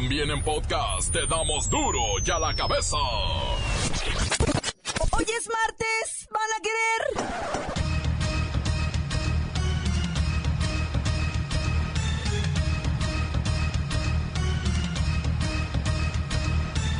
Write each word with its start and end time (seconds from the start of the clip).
También 0.00 0.30
en 0.30 0.40
podcast 0.44 1.10
te 1.12 1.26
damos 1.26 1.68
duro 1.68 1.98
y 2.24 2.30
a 2.30 2.38
la 2.38 2.54
cabeza. 2.54 2.96
Hoy 5.10 5.24
es 5.24 5.48
martes, 5.48 6.28
¿van 6.30 6.52
a 6.56 6.60
querer? 6.62 7.02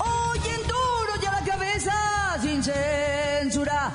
Hoy 0.00 0.40
en 0.48 0.62
duro 0.66 1.12
y 1.22 1.26
a 1.26 1.30
la 1.30 1.44
cabeza, 1.44 2.36
sin 2.42 2.64
censura. 2.64 3.92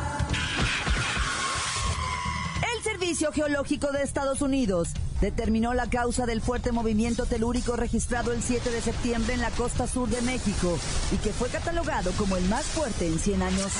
El 2.73 2.83
Servicio 2.83 3.33
Geológico 3.33 3.91
de 3.91 4.01
Estados 4.01 4.41
Unidos 4.41 4.93
determinó 5.23 5.73
la 5.73 5.89
causa 5.89 6.25
del 6.25 6.41
fuerte 6.41 6.73
movimiento 6.73 7.25
telúrico 7.25 7.77
registrado 7.77 8.33
el 8.33 8.43
7 8.43 8.69
de 8.69 8.81
septiembre 8.81 9.33
en 9.33 9.39
la 9.39 9.51
costa 9.51 9.87
sur 9.87 10.09
de 10.09 10.21
México 10.21 10.77
y 11.14 11.15
que 11.15 11.31
fue 11.31 11.47
catalogado 11.47 12.11
como 12.18 12.36
el 12.36 12.43
más 12.50 12.65
fuerte 12.65 13.07
en 13.07 13.18
100 13.18 13.41
años. 13.41 13.71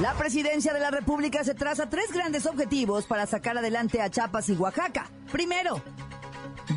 La 0.00 0.14
presidencia 0.14 0.72
de 0.72 0.80
la 0.80 0.90
República 0.90 1.44
se 1.44 1.54
traza 1.54 1.90
tres 1.90 2.10
grandes 2.10 2.46
objetivos 2.46 3.04
para 3.04 3.26
sacar 3.26 3.58
adelante 3.58 4.00
a 4.00 4.08
Chiapas 4.08 4.48
y 4.48 4.52
Oaxaca. 4.52 5.10
Primero, 5.30 5.82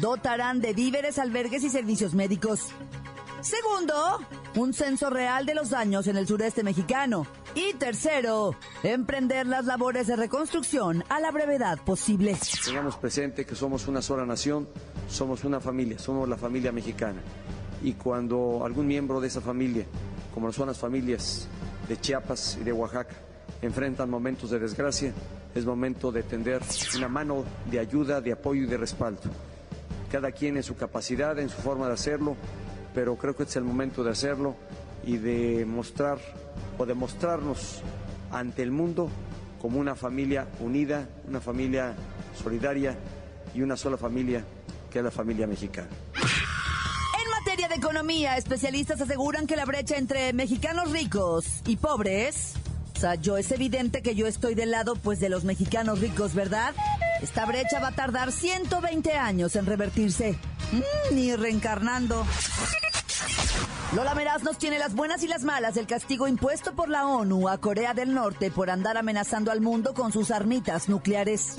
dotarán 0.01 0.59
de 0.59 0.73
víveres, 0.73 1.17
albergues 1.17 1.63
y 1.63 1.69
servicios 1.69 2.13
médicos. 2.13 2.67
Segundo, 3.39 4.19
un 4.55 4.73
censo 4.73 5.09
real 5.09 5.45
de 5.45 5.55
los 5.55 5.69
daños 5.69 6.05
en 6.07 6.17
el 6.17 6.27
sureste 6.27 6.63
mexicano. 6.63 7.25
Y 7.53 7.73
tercero, 7.73 8.55
emprender 8.81 9.45
las 9.45 9.65
labores 9.65 10.07
de 10.07 10.15
reconstrucción 10.15 11.03
a 11.09 11.19
la 11.19 11.31
brevedad 11.31 11.79
posible. 11.83 12.37
Tengamos 12.63 12.95
presente 12.95 13.45
que 13.45 13.55
somos 13.55 13.87
una 13.87 14.01
sola 14.01 14.25
nación, 14.25 14.69
somos 15.09 15.43
una 15.43 15.59
familia, 15.59 15.99
somos 15.99 16.29
la 16.29 16.37
familia 16.37 16.71
mexicana. 16.71 17.21
Y 17.83 17.93
cuando 17.93 18.65
algún 18.65 18.87
miembro 18.87 19.19
de 19.19 19.27
esa 19.27 19.41
familia, 19.41 19.85
como 20.33 20.51
son 20.53 20.67
las 20.67 20.77
familias 20.77 21.49
de 21.89 21.99
Chiapas 21.99 22.57
y 22.61 22.63
de 22.63 22.71
Oaxaca, 22.71 23.15
enfrentan 23.61 24.09
momentos 24.09 24.49
de 24.49 24.59
desgracia, 24.59 25.13
es 25.53 25.65
momento 25.65 26.09
de 26.09 26.23
tender 26.23 26.61
una 26.95 27.09
mano 27.09 27.43
de 27.69 27.79
ayuda, 27.79 28.21
de 28.21 28.31
apoyo 28.31 28.63
y 28.63 28.67
de 28.67 28.77
respaldo. 28.77 29.23
Cada 30.09 30.31
quien 30.31 30.55
en 30.55 30.63
su 30.63 30.77
capacidad, 30.77 31.37
en 31.37 31.49
su 31.49 31.57
forma 31.57 31.87
de 31.87 31.93
hacerlo, 31.93 32.37
pero 32.93 33.17
creo 33.17 33.35
que 33.35 33.43
este 33.43 33.51
es 33.51 33.57
el 33.57 33.63
momento 33.63 34.03
de 34.03 34.11
hacerlo 34.11 34.55
y 35.05 35.17
de 35.17 35.65
mostrar 35.65 36.19
o 36.77 36.85
demostrarnos 36.85 37.81
ante 38.31 38.63
el 38.63 38.71
mundo 38.71 39.09
como 39.61 39.79
una 39.79 39.95
familia 39.95 40.47
unida, 40.59 41.07
una 41.27 41.39
familia 41.39 41.93
solidaria 42.41 42.97
y 43.53 43.61
una 43.61 43.77
sola 43.77 43.97
familia 43.97 44.43
que 44.89 44.99
es 44.99 45.05
la 45.05 45.11
familia 45.11 45.47
mexicana. 45.47 45.89
En 46.15 47.29
materia 47.39 47.67
de 47.67 47.75
economía, 47.75 48.37
especialistas 48.37 49.01
aseguran 49.01 49.47
que 49.47 49.55
la 49.55 49.65
brecha 49.65 49.97
entre 49.97 50.33
mexicanos 50.33 50.91
ricos 50.91 51.45
y 51.67 51.77
pobres, 51.77 52.53
o 52.95 52.99
sea, 52.99 53.15
yo 53.15 53.37
es 53.37 53.51
evidente 53.51 54.01
que 54.01 54.15
yo 54.15 54.27
estoy 54.27 54.55
del 54.55 54.71
lado 54.71 54.95
pues 54.95 55.19
de 55.19 55.29
los 55.29 55.43
mexicanos 55.43 55.99
ricos, 55.99 56.33
¿verdad? 56.33 56.73
Esta 57.21 57.45
brecha 57.45 57.79
va 57.79 57.89
a 57.89 57.95
tardar 57.95 58.31
120 58.31 59.13
años 59.13 59.55
en 59.55 59.65
revertirse. 59.65 60.37
Mm, 60.71 61.15
ni 61.15 61.35
reencarnando. 61.35 62.25
Lola 63.95 64.15
Meraz 64.15 64.41
nos 64.43 64.57
tiene 64.57 64.79
las 64.79 64.95
buenas 64.95 65.21
y 65.21 65.27
las 65.27 65.43
malas 65.43 65.75
del 65.75 65.85
castigo 65.85 66.25
impuesto 66.25 66.73
por 66.73 66.87
la 66.87 67.05
ONU 67.05 67.49
a 67.49 67.57
Corea 67.57 67.93
del 67.93 68.13
Norte 68.13 68.49
por 68.49 68.69
andar 68.69 68.97
amenazando 68.97 69.51
al 69.51 69.59
mundo 69.59 69.93
con 69.93 70.13
sus 70.13 70.31
armitas 70.31 70.87
nucleares. 70.87 71.57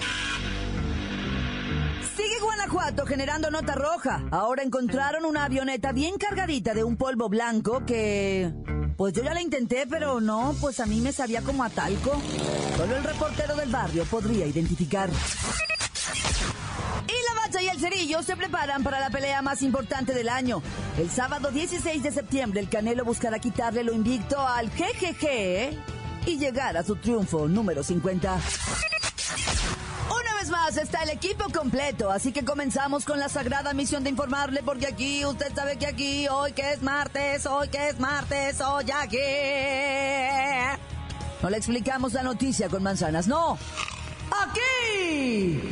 Sigue 2.16 2.40
Guanajuato 2.40 3.04
generando 3.04 3.50
nota 3.50 3.74
roja. 3.74 4.24
Ahora 4.30 4.62
encontraron 4.62 5.26
una 5.26 5.44
avioneta 5.44 5.92
bien 5.92 6.16
cargadita 6.16 6.72
de 6.72 6.84
un 6.84 6.96
polvo 6.96 7.28
blanco 7.28 7.84
que... 7.84 8.50
Pues 8.96 9.12
yo 9.12 9.22
ya 9.22 9.34
la 9.34 9.42
intenté, 9.42 9.86
pero 9.86 10.20
no, 10.20 10.54
pues 10.58 10.80
a 10.80 10.86
mí 10.86 11.02
me 11.02 11.12
sabía 11.12 11.42
como 11.42 11.64
a 11.64 11.68
talco. 11.70 12.12
Solo 12.78 12.96
el 12.96 13.04
reportero 13.04 13.56
del 13.56 13.70
barrio 13.70 14.04
podría 14.04 14.46
identificar. 14.46 15.10
Cerillo 17.82 18.22
se 18.22 18.36
preparan 18.36 18.84
para 18.84 19.00
la 19.00 19.10
pelea 19.10 19.42
más 19.42 19.60
importante 19.60 20.14
del 20.14 20.28
año. 20.28 20.62
El 20.98 21.10
sábado 21.10 21.50
16 21.50 22.00
de 22.00 22.12
septiembre, 22.12 22.60
el 22.60 22.68
Canelo 22.68 23.04
buscará 23.04 23.40
quitarle 23.40 23.82
lo 23.82 23.92
invicto 23.92 24.38
al 24.38 24.70
GGG 24.70 25.76
y 26.26 26.38
llegar 26.38 26.76
a 26.76 26.84
su 26.84 26.94
triunfo 26.94 27.48
número 27.48 27.82
50. 27.82 28.38
Una 30.10 30.34
vez 30.38 30.50
más 30.50 30.76
está 30.76 31.02
el 31.02 31.10
equipo 31.10 31.46
completo, 31.52 32.12
así 32.12 32.30
que 32.30 32.44
comenzamos 32.44 33.04
con 33.04 33.18
la 33.18 33.28
sagrada 33.28 33.74
misión 33.74 34.04
de 34.04 34.10
informarle, 34.10 34.62
porque 34.62 34.86
aquí, 34.86 35.24
usted 35.24 35.52
sabe 35.52 35.76
que 35.76 35.88
aquí, 35.88 36.28
hoy 36.28 36.52
que 36.52 36.74
es 36.74 36.82
martes, 36.82 37.46
hoy 37.46 37.68
que 37.68 37.88
es 37.88 37.98
martes, 37.98 38.60
hoy 38.60 38.84
aquí. 38.92 39.18
No 41.42 41.50
le 41.50 41.56
explicamos 41.56 42.12
la 42.12 42.22
noticia 42.22 42.68
con 42.68 42.84
manzanas, 42.84 43.26
no. 43.26 43.58
Aquí 44.30 45.71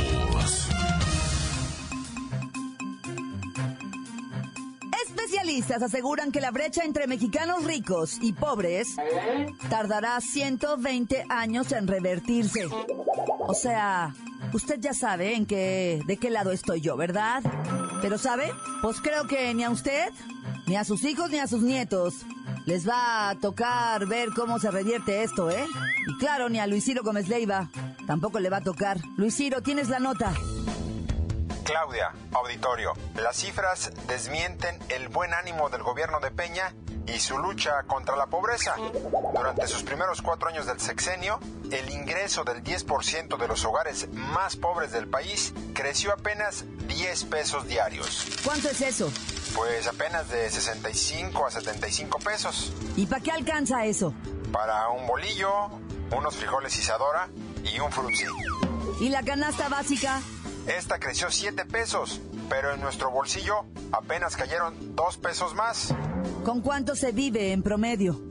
Especialistas 5.41 5.81
aseguran 5.81 6.31
que 6.31 6.39
la 6.39 6.51
brecha 6.51 6.83
entre 6.83 7.07
mexicanos 7.07 7.63
ricos 7.63 8.19
y 8.21 8.31
pobres 8.31 8.89
tardará 9.71 10.21
120 10.21 11.25
años 11.29 11.71
en 11.71 11.87
revertirse. 11.87 12.67
O 13.39 13.55
sea, 13.55 14.13
usted 14.53 14.79
ya 14.79 14.93
sabe 14.93 15.33
en 15.33 15.47
qué, 15.47 16.03
de 16.05 16.17
qué 16.17 16.29
lado 16.29 16.51
estoy 16.51 16.81
yo, 16.81 16.95
¿verdad? 16.95 17.41
Pero 18.03 18.19
¿sabe? 18.19 18.51
Pues 18.83 19.01
creo 19.01 19.25
que 19.25 19.51
ni 19.55 19.63
a 19.63 19.71
usted, 19.71 20.09
ni 20.67 20.75
a 20.75 20.83
sus 20.83 21.03
hijos, 21.05 21.31
ni 21.31 21.39
a 21.39 21.47
sus 21.47 21.63
nietos 21.63 22.17
les 22.67 22.87
va 22.87 23.29
a 23.29 23.35
tocar 23.39 24.05
ver 24.05 24.29
cómo 24.35 24.59
se 24.59 24.69
revierte 24.69 25.23
esto, 25.23 25.49
¿eh? 25.49 25.65
Y 26.07 26.17
claro, 26.19 26.49
ni 26.49 26.59
a 26.59 26.67
Luis 26.67 26.85
Ciro 26.85 27.01
Gómez 27.01 27.27
Leiva 27.29 27.67
tampoco 28.05 28.39
le 28.39 28.51
va 28.51 28.57
a 28.57 28.61
tocar. 28.61 28.99
Luis 29.17 29.35
Ciro, 29.35 29.63
tienes 29.63 29.89
la 29.89 29.97
nota. 29.97 30.35
Claudia, 31.63 32.11
auditorio, 32.33 32.93
las 33.15 33.37
cifras 33.37 33.91
desmienten 34.07 34.79
el 34.89 35.09
buen 35.09 35.33
ánimo 35.33 35.69
del 35.69 35.83
gobierno 35.83 36.19
de 36.19 36.31
Peña 36.31 36.73
y 37.07 37.19
su 37.19 37.37
lucha 37.37 37.83
contra 37.83 38.15
la 38.15 38.27
pobreza. 38.27 38.75
Durante 39.35 39.67
sus 39.67 39.83
primeros 39.83 40.21
cuatro 40.21 40.49
años 40.49 40.65
del 40.65 40.79
sexenio, 40.79 41.39
el 41.71 41.89
ingreso 41.89 42.43
del 42.43 42.63
10% 42.63 43.37
de 43.37 43.47
los 43.47 43.65
hogares 43.65 44.09
más 44.13 44.55
pobres 44.55 44.91
del 44.91 45.07
país 45.07 45.53
creció 45.73 46.13
apenas 46.13 46.65
10 46.87 47.25
pesos 47.25 47.67
diarios. 47.67 48.25
¿Cuánto 48.43 48.69
es 48.69 48.81
eso? 48.81 49.11
Pues 49.55 49.87
apenas 49.87 50.29
de 50.29 50.49
65 50.49 51.45
a 51.45 51.51
75 51.51 52.19
pesos. 52.19 52.73
¿Y 52.95 53.05
para 53.05 53.21
qué 53.21 53.31
alcanza 53.31 53.85
eso? 53.85 54.13
Para 54.51 54.89
un 54.89 55.05
bolillo, 55.07 55.67
unos 56.15 56.35
frijoles 56.35 56.77
Isadora 56.77 57.29
y 57.63 57.79
un 57.79 57.91
frutzi. 57.91 58.25
¿Y 58.99 59.09
la 59.09 59.23
canasta 59.23 59.69
básica? 59.69 60.21
Esta 60.67 60.99
creció 60.99 61.31
7 61.31 61.65
pesos, 61.65 62.21
pero 62.49 62.73
en 62.73 62.81
nuestro 62.81 63.09
bolsillo 63.09 63.65
apenas 63.91 64.35
cayeron 64.35 64.95
2 64.95 65.17
pesos 65.17 65.55
más. 65.55 65.93
¿Con 66.45 66.61
cuánto 66.61 66.95
se 66.95 67.11
vive 67.11 67.51
en 67.51 67.63
promedio? 67.63 68.21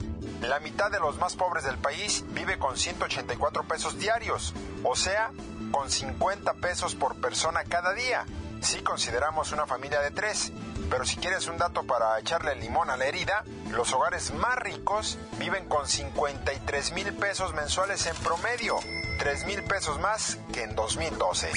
La 0.42 0.60
mitad 0.60 0.90
de 0.90 1.00
los 1.00 1.18
más 1.18 1.36
pobres 1.36 1.64
del 1.64 1.76
país 1.76 2.24
vive 2.30 2.58
con 2.58 2.76
184 2.76 3.64
pesos 3.64 3.98
diarios, 3.98 4.54
o 4.84 4.96
sea, 4.96 5.32
con 5.70 5.90
50 5.90 6.54
pesos 6.54 6.94
por 6.94 7.16
persona 7.20 7.64
cada 7.64 7.92
día. 7.92 8.24
Si 8.62 8.78
consideramos 8.80 9.52
una 9.52 9.66
familia 9.66 10.00
de 10.00 10.10
tres, 10.10 10.52
pero 10.88 11.04
si 11.04 11.16
quieres 11.16 11.46
un 11.46 11.56
dato 11.56 11.82
para 11.84 12.18
echarle 12.18 12.54
limón 12.56 12.90
a 12.90 12.96
la 12.96 13.06
herida, 13.06 13.44
los 13.70 13.92
hogares 13.92 14.32
más 14.34 14.56
ricos 14.56 15.18
viven 15.38 15.66
con 15.66 15.86
53 15.86 16.92
mil 16.92 17.12
pesos 17.14 17.54
mensuales 17.54 18.06
en 18.06 18.16
promedio, 18.16 18.76
3 19.20 19.44
mil 19.44 19.62
pesos 19.64 20.00
más 20.00 20.38
que 20.50 20.62
en 20.62 20.74
2012. 20.74 21.48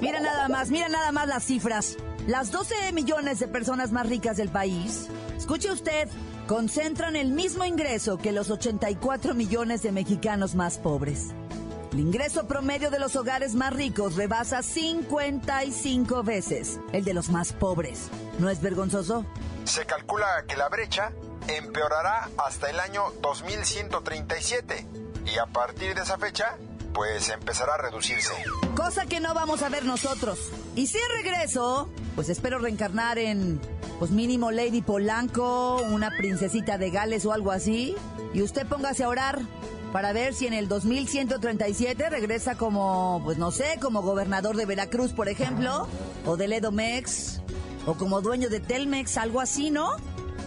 Mira 0.00 0.20
nada 0.20 0.48
más, 0.48 0.70
mira 0.70 0.88
nada 0.88 1.10
más 1.10 1.26
las 1.26 1.44
cifras. 1.44 1.96
Las 2.28 2.52
12 2.52 2.92
millones 2.92 3.40
de 3.40 3.48
personas 3.48 3.90
más 3.90 4.08
ricas 4.08 4.36
del 4.36 4.50
país, 4.50 5.08
escuche 5.36 5.72
usted, 5.72 6.08
concentran 6.46 7.16
el 7.16 7.32
mismo 7.32 7.64
ingreso 7.64 8.18
que 8.18 8.30
los 8.30 8.50
84 8.50 9.34
millones 9.34 9.82
de 9.82 9.90
mexicanos 9.90 10.54
más 10.54 10.78
pobres. 10.78 11.30
El 11.92 11.98
ingreso 11.98 12.46
promedio 12.46 12.88
de 12.90 13.00
los 13.00 13.16
hogares 13.16 13.56
más 13.56 13.72
ricos 13.72 14.14
rebasa 14.14 14.62
55 14.62 16.22
veces 16.22 16.78
el 16.92 17.04
de 17.04 17.14
los 17.14 17.30
más 17.30 17.52
pobres. 17.52 18.10
¿No 18.38 18.48
es 18.48 18.60
vergonzoso? 18.60 19.24
Se 19.64 19.84
calcula 19.86 20.44
que 20.46 20.56
la 20.56 20.68
brecha 20.68 21.10
empeorará 21.48 22.28
hasta 22.46 22.70
el 22.70 22.78
año 22.78 23.02
2137 23.22 24.86
y 25.26 25.38
a 25.38 25.46
partir 25.46 25.96
de 25.96 26.02
esa 26.02 26.16
fecha 26.16 26.56
pues 26.92 27.28
empezará 27.28 27.74
a 27.74 27.78
reducirse. 27.78 28.32
Cosa 28.76 29.06
que 29.06 29.20
no 29.20 29.34
vamos 29.34 29.62
a 29.62 29.68
ver 29.68 29.84
nosotros. 29.84 30.38
Y 30.74 30.86
si 30.86 30.98
regreso, 31.16 31.88
pues 32.14 32.28
espero 32.28 32.58
reencarnar 32.58 33.18
en, 33.18 33.60
pues 33.98 34.10
mínimo 34.10 34.50
Lady 34.50 34.82
Polanco, 34.82 35.76
una 35.90 36.10
princesita 36.10 36.78
de 36.78 36.90
Gales 36.90 37.26
o 37.26 37.32
algo 37.32 37.52
así. 37.52 37.96
Y 38.34 38.42
usted 38.42 38.66
póngase 38.66 39.04
a 39.04 39.08
orar 39.08 39.40
para 39.92 40.12
ver 40.12 40.34
si 40.34 40.46
en 40.46 40.52
el 40.52 40.68
2137 40.68 42.10
regresa 42.10 42.56
como, 42.56 43.20
pues 43.24 43.38
no 43.38 43.50
sé, 43.50 43.78
como 43.80 44.02
gobernador 44.02 44.56
de 44.56 44.66
Veracruz, 44.66 45.12
por 45.12 45.28
ejemplo, 45.28 45.88
o 46.26 46.36
de 46.36 46.48
Ledomex, 46.48 47.40
o 47.86 47.94
como 47.94 48.20
dueño 48.20 48.50
de 48.50 48.60
Telmex, 48.60 49.16
algo 49.16 49.40
así, 49.40 49.70
¿no? 49.70 49.96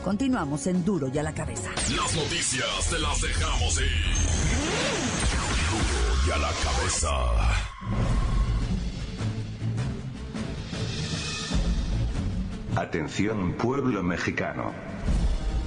Continuamos 0.04 0.68
en 0.68 0.84
Duro 0.84 1.10
y 1.14 1.18
a 1.20 1.24
la 1.24 1.34
cabeza. 1.34 1.70
Las 1.96 2.16
noticias 2.16 2.90
te 2.90 3.00
las 3.00 3.22
dejamos 3.22 3.80
ir. 3.82 4.61
La 6.40 6.50
cabeza. 6.64 7.10
Atención 12.78 13.54
pueblo 13.54 14.02
mexicano. 14.02 14.72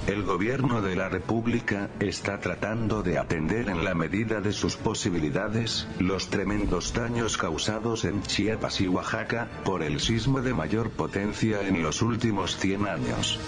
El 0.07 0.23
gobierno 0.23 0.81
de 0.81 0.95
la 0.95 1.07
República 1.07 1.91
está 1.99 2.39
tratando 2.39 3.03
de 3.03 3.19
atender 3.19 3.69
en 3.69 3.83
la 3.83 3.93
medida 3.93 4.41
de 4.41 4.53
sus 4.53 4.75
posibilidades 4.75 5.87
los 5.99 6.29
tremendos 6.29 6.93
daños 6.93 7.37
causados 7.37 8.03
en 8.03 8.23
Chiapas 8.23 8.81
y 8.81 8.87
Oaxaca 8.87 9.47
por 9.63 9.83
el 9.83 9.99
sismo 9.99 10.41
de 10.41 10.55
mayor 10.55 10.89
potencia 10.89 11.61
en 11.61 11.83
los 11.83 12.01
últimos 12.01 12.57
100 12.57 12.87
años. 12.87 13.39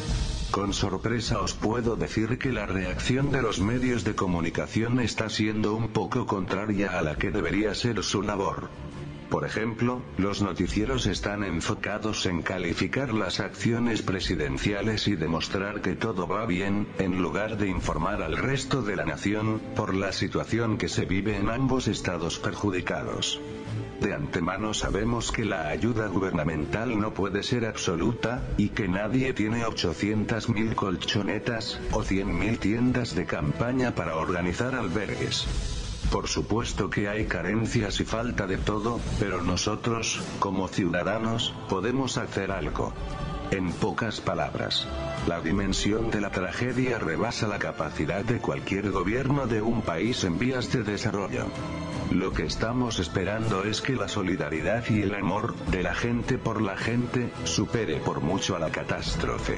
Con 0.52 0.74
sorpresa 0.74 1.42
os 1.42 1.54
puedo 1.54 1.96
decir 1.96 2.38
que 2.40 2.52
la 2.52 2.66
reacción 2.66 3.32
de 3.32 3.42
los 3.42 3.60
medios 3.60 4.04
de 4.04 4.16
comunicación 4.16 5.00
está 5.00 5.30
siendo 5.30 5.76
un 5.76 5.90
poco 5.90 6.26
contraria 6.26 6.98
a 6.98 7.02
la 7.02 7.16
que 7.16 7.32
debería 7.32 7.76
ser 7.76 8.04
su 8.04 8.22
labor. 8.22 8.70
Por 9.30 9.46
ejemplo, 9.46 10.02
los 10.18 10.42
noticieros 10.42 11.06
están 11.06 11.44
enfocados 11.44 12.26
en 12.26 12.42
calificar 12.42 13.14
las 13.14 13.42
acciones 13.42 14.02
presidenciales 14.02 15.08
y 15.10 15.16
demostrar 15.16 15.82
que 15.82 15.96
todo 15.96 16.28
va 16.28 16.46
bien, 16.46 16.88
en 16.98 17.22
lugar 17.22 17.58
de 17.58 17.68
informar 17.68 18.24
al 18.24 18.38
resto 18.38 18.82
de 18.82 18.96
la 18.96 19.06
nación, 19.06 19.62
por 19.76 19.94
la 19.94 20.14
situación 20.14 20.78
que 20.78 20.88
se 20.88 21.06
vive 21.06 21.36
en 21.36 21.50
ambos 21.50 21.90
estados 21.90 22.40
perjudicados. 22.40 23.42
De 24.02 24.14
antemano 24.14 24.74
sabemos 24.74 25.32
que 25.32 25.44
la 25.44 25.70
ayuda 25.70 26.08
gubernamental 26.08 27.00
no 27.00 27.14
puede 27.14 27.42
ser 27.42 27.66
absoluta, 27.66 28.44
y 28.58 28.70
que 28.70 28.88
nadie 28.88 29.34
tiene 29.34 29.66
800.000 29.66 30.76
colchonetas, 30.76 31.80
o 31.92 32.04
100.000 32.04 32.60
tiendas 32.60 33.16
de 33.16 33.26
campaña 33.26 33.96
para 33.96 34.16
organizar 34.16 34.76
albergues. 34.76 35.48
Por 36.12 36.28
supuesto 36.28 36.90
que 36.90 37.10
hay 37.10 37.26
carencias 37.26 38.00
y 38.00 38.06
falta 38.06 38.48
de 38.48 38.58
todo, 38.58 39.00
pero 39.20 39.42
nosotros, 39.42 40.22
como 40.40 40.68
ciudadanos, 40.68 41.54
podemos 41.68 42.18
hacer 42.18 42.52
algo. 42.52 42.94
En 43.50 43.72
pocas 43.72 44.22
palabras, 44.22 44.88
la 45.28 45.42
dimensión 45.42 46.12
de 46.12 46.22
la 46.22 46.30
tragedia 46.30 47.00
rebasa 47.00 47.48
la 47.48 47.60
capacidad 47.60 48.24
de 48.24 48.40
cualquier 48.40 48.92
gobierno 48.92 49.48
de 49.48 49.62
un 49.62 49.82
país 49.82 50.24
en 50.24 50.38
vías 50.38 50.72
de 50.72 50.84
desarrollo. 50.84 51.46
Lo 52.12 52.32
que 52.32 52.46
estamos 52.46 53.00
esperando 53.00 53.64
es 53.64 53.82
que 53.82 53.96
la 53.96 54.08
solidaridad 54.08 54.84
y 54.90 55.02
el 55.02 55.14
amor 55.14 55.56
de 55.72 55.84
la 55.84 55.94
gente 55.94 56.38
por 56.38 56.62
la 56.62 56.78
gente 56.78 57.30
supere 57.44 57.98
por 57.98 58.22
mucho 58.22 58.56
a 58.56 58.60
la 58.60 58.70
catástrofe. 58.70 59.58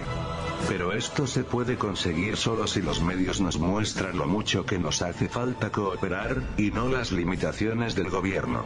Pero 0.67 0.93
esto 0.93 1.27
se 1.27 1.43
puede 1.43 1.77
conseguir 1.77 2.37
solo 2.37 2.65
si 2.65 2.81
los 2.81 3.01
medios 3.01 3.39
nos 3.39 3.59
muestran 3.59 4.17
lo 4.17 4.25
mucho 4.25 4.65
que 4.65 4.79
nos 4.79 5.01
hace 5.03 5.29
falta 5.29 5.71
cooperar, 5.71 6.41
y 6.57 6.71
no 6.71 6.89
las 6.89 7.11
limitaciones 7.11 7.95
del 7.95 8.09
gobierno. 8.09 8.65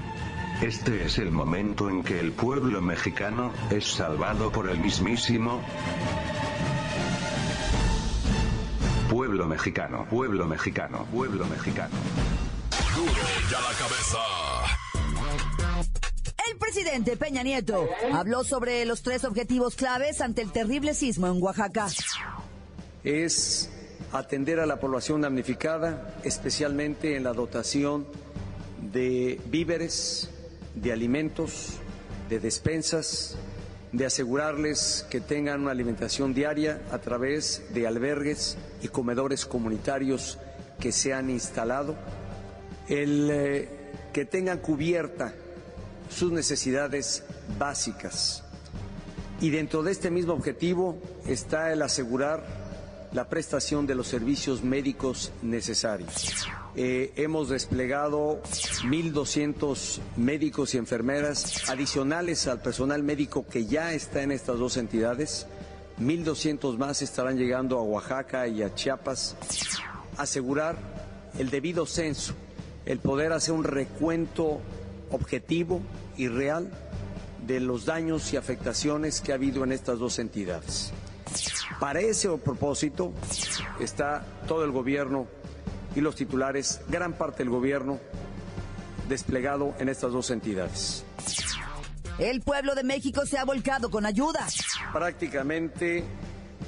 Este 0.62 1.06
es 1.06 1.18
el 1.18 1.32
momento 1.32 1.90
en 1.90 2.04
que 2.04 2.20
el 2.20 2.32
pueblo 2.32 2.82
mexicano 2.82 3.52
es 3.70 3.86
salvado 3.86 4.50
por 4.52 4.70
el 4.70 4.80
mismísimo 4.80 5.62
pueblo 9.10 9.46
mexicano, 9.46 10.06
pueblo 10.10 10.48
mexicano, 10.48 11.06
pueblo 11.12 11.46
mexicano. 11.46 11.96
Duro 12.96 13.12
y 13.12 13.54
a 13.54 13.62
la 13.62 13.74
cabeza. 13.78 14.20
El 16.50 16.58
presidente 16.58 17.18
Peña 17.18 17.42
Nieto 17.44 17.88
habló 18.14 18.44
sobre 18.44 18.86
los 18.86 19.02
tres 19.02 19.24
objetivos 19.24 19.76
claves 19.76 20.22
ante 20.22 20.42
el 20.42 20.52
terrible 20.52 20.94
sismo 20.94 21.28
en 21.28 21.42
Oaxaca. 21.42 21.88
Es 23.04 23.70
atender 24.12 24.60
a 24.60 24.66
la 24.66 24.80
población 24.80 25.22
damnificada, 25.22 26.14
especialmente 26.24 27.16
en 27.16 27.24
la 27.24 27.34
dotación 27.34 28.06
de 28.92 29.42
víveres, 29.46 30.30
de 30.76 30.92
alimentos, 30.92 31.80
de 32.30 32.40
despensas, 32.40 33.36
de 33.92 34.06
asegurarles 34.06 35.06
que 35.10 35.22
tengan 35.22 35.62
una 35.62 35.72
alimentación 35.72 36.34
diaria 36.34 36.82
a 36.92 37.00
través 37.00 37.64
de 37.74 37.88
albergues 37.88 38.58
y 38.82 38.88
comedores 38.88 39.46
comunitarios 39.46 40.38
que 40.80 40.92
se 40.92 41.14
han 41.14 41.30
instalado, 41.30 41.96
el 42.88 43.30
eh, 43.32 43.70
que 44.12 44.26
tengan 44.26 44.60
cubierta 44.60 45.34
sus 46.10 46.32
necesidades 46.32 47.24
básicas. 47.58 48.44
Y 49.42 49.50
dentro 49.50 49.84
de 49.84 49.92
este 49.92 50.10
mismo 50.10 50.34
objetivo 50.34 50.98
está 51.28 51.74
el 51.74 51.82
asegurar 51.82 52.64
la 53.12 53.30
prestación 53.30 53.86
de 53.86 53.96
los 53.96 54.08
servicios 54.08 54.64
médicos 54.64 55.32
necesarios. 55.42 56.48
Eh, 56.76 57.14
hemos 57.18 57.50
desplegado 57.50 58.42
1.200 58.84 60.00
médicos 60.18 60.74
y 60.74 60.78
enfermeras 60.78 61.70
adicionales 61.70 62.48
al 62.48 62.62
personal 62.62 63.04
médico 63.04 63.46
que 63.48 63.68
ya 63.68 63.94
está 63.94 64.24
en 64.24 64.32
estas 64.32 64.58
dos 64.58 64.78
entidades. 64.78 65.46
1.200 66.00 66.78
más 66.78 67.04
estarán 67.04 67.38
llegando 67.38 67.78
a 67.78 67.84
Oaxaca 67.84 68.48
y 68.48 68.64
a 68.64 68.74
Chiapas. 68.74 69.36
Asegurar 70.18 70.76
el 71.38 71.52
debido 71.52 71.86
censo, 71.86 72.34
el 72.86 73.00
poder 73.00 73.34
hacer 73.34 73.54
un 73.54 73.64
recuento 73.64 74.60
objetivo 75.12 75.82
y 76.18 76.28
real 76.28 76.70
de 77.46 77.60
los 77.60 77.86
daños 77.86 78.32
y 78.34 78.38
afectaciones 78.38 79.22
que 79.22 79.32
ha 79.32 79.36
habido 79.36 79.64
en 79.64 79.72
estas 79.72 80.00
dos 80.00 80.20
entidades. 80.20 80.92
Para 81.80 82.00
ese 82.00 82.30
propósito 82.38 83.12
está 83.80 84.26
todo 84.48 84.64
el 84.64 84.72
gobierno 84.72 85.28
y 85.96 86.02
los 86.02 86.16
titulares, 86.16 86.82
gran 86.90 87.14
parte 87.14 87.40
del 87.40 87.50
gobierno 87.50 88.00
desplegado 89.10 89.74
en 89.80 89.90
estas 89.90 90.12
dos 90.12 90.32
entidades. 90.32 91.04
El 92.20 92.42
pueblo 92.42 92.76
de 92.76 92.84
México 92.84 93.26
se 93.26 93.38
ha 93.38 93.44
volcado 93.44 93.90
con 93.90 94.06
ayuda. 94.06 94.46
Prácticamente 94.94 96.04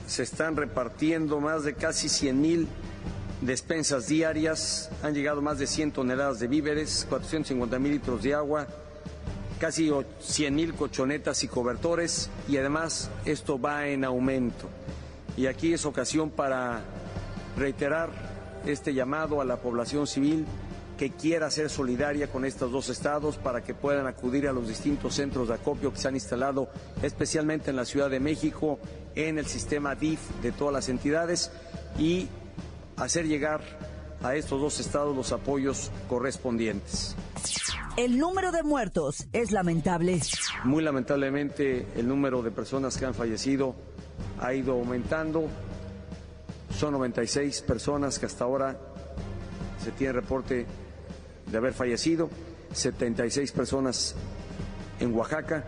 se 0.07 0.23
están 0.23 0.55
repartiendo 0.55 1.39
más 1.39 1.63
de 1.63 1.75
casi 1.75 2.09
100 2.09 2.41
mil 2.41 2.67
despensas 3.41 4.07
diarias, 4.07 4.89
han 5.03 5.13
llegado 5.13 5.41
más 5.41 5.59
de 5.59 5.67
100 5.67 5.91
toneladas 5.91 6.39
de 6.39 6.47
víveres, 6.47 7.05
450 7.09 7.79
mil 7.79 7.91
litros 7.91 8.23
de 8.23 8.33
agua, 8.33 8.67
casi 9.59 9.91
100 10.19 10.55
mil 10.55 10.73
cochonetas 10.73 11.43
y 11.43 11.47
cobertores 11.47 12.29
y 12.47 12.57
además 12.57 13.09
esto 13.25 13.59
va 13.59 13.87
en 13.87 14.03
aumento. 14.03 14.69
Y 15.37 15.47
aquí 15.47 15.73
es 15.73 15.85
ocasión 15.85 16.29
para 16.29 16.81
reiterar 17.57 18.09
este 18.65 18.93
llamado 18.93 19.41
a 19.41 19.45
la 19.45 19.57
población 19.57 20.07
civil 20.07 20.45
que 20.97 21.11
quiera 21.11 21.51
ser 21.51 21.69
solidaria 21.69 22.27
con 22.27 22.45
estos 22.45 22.71
dos 22.71 22.89
estados 22.89 23.35
para 23.35 23.61
que 23.61 23.73
puedan 23.73 24.07
acudir 24.07 24.47
a 24.47 24.53
los 24.53 24.67
distintos 24.67 25.15
centros 25.15 25.49
de 25.49 25.55
acopio 25.55 25.91
que 25.91 25.99
se 25.99 26.07
han 26.07 26.15
instalado 26.15 26.69
especialmente 27.03 27.69
en 27.69 27.75
la 27.75 27.83
Ciudad 27.83 28.09
de 28.09 28.21
México, 28.21 28.79
en 29.13 29.37
el 29.37 29.45
sistema 29.45 29.95
DIF 29.95 30.21
de 30.41 30.53
todas 30.53 30.73
las 30.73 30.87
entidades 30.87 31.51
y 31.99 32.29
hacer 32.97 33.27
llegar 33.27 33.61
a 34.23 34.35
estos 34.35 34.59
dos 34.59 34.79
estados 34.79 35.15
los 35.15 35.31
apoyos 35.31 35.91
correspondientes. 36.09 37.15
El 37.97 38.17
número 38.17 38.51
de 38.51 38.63
muertos 38.63 39.27
es 39.31 39.51
lamentable. 39.51 40.19
Muy 40.63 40.83
lamentablemente 40.83 41.87
el 41.95 42.07
número 42.07 42.41
de 42.41 42.51
personas 42.51 42.97
que 42.97 43.05
han 43.05 43.13
fallecido 43.13 43.75
ha 44.41 44.53
ido 44.53 44.73
aumentando. 44.73 45.47
Son 46.77 46.91
96 46.91 47.61
personas 47.61 48.19
que 48.19 48.25
hasta 48.25 48.43
ahora 48.43 48.77
se 49.81 49.91
tiene 49.91 50.13
reporte 50.13 50.65
de 51.45 51.57
haber 51.57 51.73
fallecido, 51.73 52.29
76 52.73 53.51
personas 53.51 54.15
en 54.99 55.15
Oaxaca, 55.15 55.63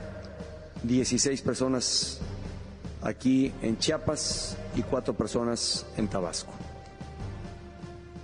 16 0.83 1.41
personas 1.43 2.19
aquí 3.03 3.53
en 3.61 3.77
Chiapas 3.77 4.57
y 4.75 4.81
4 4.81 5.13
personas 5.13 5.85
en 5.95 6.07
Tabasco. 6.07 6.51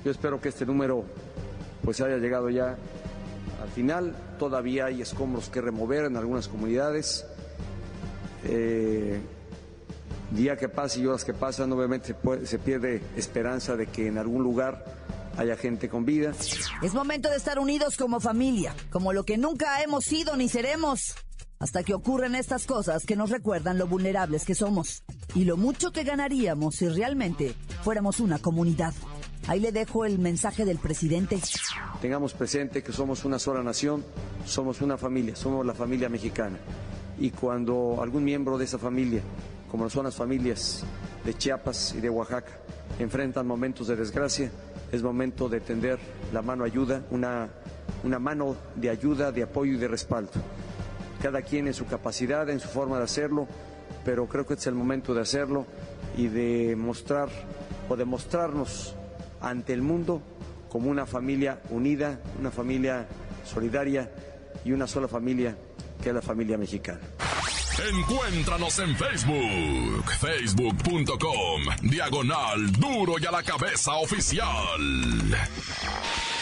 Yo 0.03 0.11
espero 0.11 0.39
que 0.41 0.49
este 0.49 0.65
número 0.65 1.05
pues 1.83 1.99
haya 2.01 2.17
llegado 2.17 2.49
ya 2.49 2.77
al 3.61 3.69
final. 3.69 4.15
Todavía 4.39 4.85
hay 4.85 5.01
escombros 5.01 5.49
que 5.49 5.61
remover 5.61 6.05
en 6.05 6.17
algunas 6.17 6.47
comunidades. 6.47 7.25
Eh, 8.45 9.21
día 10.31 10.57
que 10.57 10.67
pasa 10.67 10.99
y 10.99 11.05
horas 11.05 11.23
que 11.23 11.33
pasan, 11.33 11.71
obviamente 11.71 12.07
se, 12.07 12.13
puede- 12.15 12.45
se 12.45 12.59
pierde 12.59 13.01
esperanza 13.15 13.75
de 13.75 13.87
que 13.87 14.07
en 14.07 14.17
algún 14.17 14.43
lugar 14.43 14.83
haya 15.37 15.55
gente 15.55 15.89
con 15.89 16.05
vida. 16.05 16.33
Es 16.81 16.93
momento 16.93 17.29
de 17.29 17.37
estar 17.37 17.57
unidos 17.59 17.97
como 17.97 18.19
familia, 18.19 18.75
como 18.91 19.13
lo 19.13 19.23
que 19.23 19.37
nunca 19.37 19.81
hemos 19.81 20.03
sido 20.05 20.35
ni 20.35 20.49
seremos, 20.49 21.15
hasta 21.59 21.83
que 21.83 21.93
ocurren 21.93 22.35
estas 22.35 22.65
cosas 22.65 23.05
que 23.05 23.15
nos 23.15 23.29
recuerdan 23.29 23.77
lo 23.77 23.87
vulnerables 23.87 24.43
que 24.43 24.55
somos 24.55 25.03
y 25.33 25.45
lo 25.45 25.55
mucho 25.55 25.91
que 25.91 26.03
ganaríamos 26.03 26.75
si 26.75 26.87
realmente 26.89 27.53
fuéramos 27.83 28.19
una 28.19 28.39
comunidad. 28.39 28.93
Ahí 29.47 29.59
le 29.59 29.73
dejo 29.73 30.05
el 30.05 30.19
mensaje 30.19 30.63
del 30.63 30.77
presidente. 30.77 31.37
Tengamos 32.01 32.33
presente 32.33 32.81
que 32.81 32.93
somos 32.93 33.25
una 33.25 33.37
sola 33.39 33.61
nación, 33.61 34.03
somos 34.45 34.81
una 34.81 34.97
familia, 34.97 35.35
somos 35.35 35.65
la 35.65 35.73
familia 35.73 36.07
mexicana. 36.07 36.57
Y 37.19 37.31
cuando 37.31 38.01
algún 38.01 38.23
miembro 38.23 38.57
de 38.57 38.65
esa 38.65 38.77
familia, 38.77 39.21
como 39.69 39.89
son 39.89 40.05
las 40.05 40.15
familias 40.15 40.85
de 41.25 41.33
Chiapas 41.33 41.93
y 41.97 41.99
de 41.99 42.09
Oaxaca, 42.09 42.53
enfrentan 42.99 43.45
momentos 43.45 43.87
de 43.87 43.97
desgracia, 43.97 44.49
es 44.91 45.03
momento 45.03 45.49
de 45.49 45.59
tender 45.59 45.99
la 46.31 46.41
mano 46.41 46.63
ayuda, 46.63 47.03
una, 47.11 47.49
una 48.03 48.19
mano 48.19 48.55
de 48.75 48.89
ayuda, 48.89 49.33
de 49.33 49.43
apoyo 49.43 49.73
y 49.73 49.77
de 49.77 49.89
respaldo. 49.89 50.31
Cada 51.21 51.41
quien 51.41 51.67
en 51.67 51.73
su 51.73 51.85
capacidad, 51.85 52.49
en 52.49 52.61
su 52.61 52.69
forma 52.69 52.97
de 52.97 53.03
hacerlo, 53.03 53.47
pero 54.05 54.25
creo 54.27 54.45
que 54.45 54.53
es 54.53 54.67
el 54.67 54.75
momento 54.75 55.13
de 55.13 55.21
hacerlo 55.21 55.65
y 56.15 56.27
de 56.27 56.75
mostrar 56.77 57.29
o 57.89 57.95
demostrarnos 57.95 58.95
ante 59.43 59.73
el 59.73 59.81
mundo 59.81 60.21
como 60.69 60.89
una 60.89 61.05
familia 61.05 61.61
unida, 61.69 62.19
una 62.39 62.49
familia 62.49 63.07
solidaria 63.45 64.09
y 64.65 64.71
una 64.71 64.87
sola 64.87 65.07
familia 65.07 65.55
que 66.01 66.09
es 66.09 66.15
la 66.15 66.21
familia 66.21 66.57
mexicana. 66.57 67.01
Encuéntranos 67.89 68.79
en 68.79 68.95
Facebook, 68.95 70.11
facebook.com, 70.19 71.61
diagonal 71.81 72.71
duro 72.73 73.15
y 73.19 73.25
a 73.25 73.31
la 73.31 73.43
cabeza 73.43 73.93
oficial. 73.95 74.47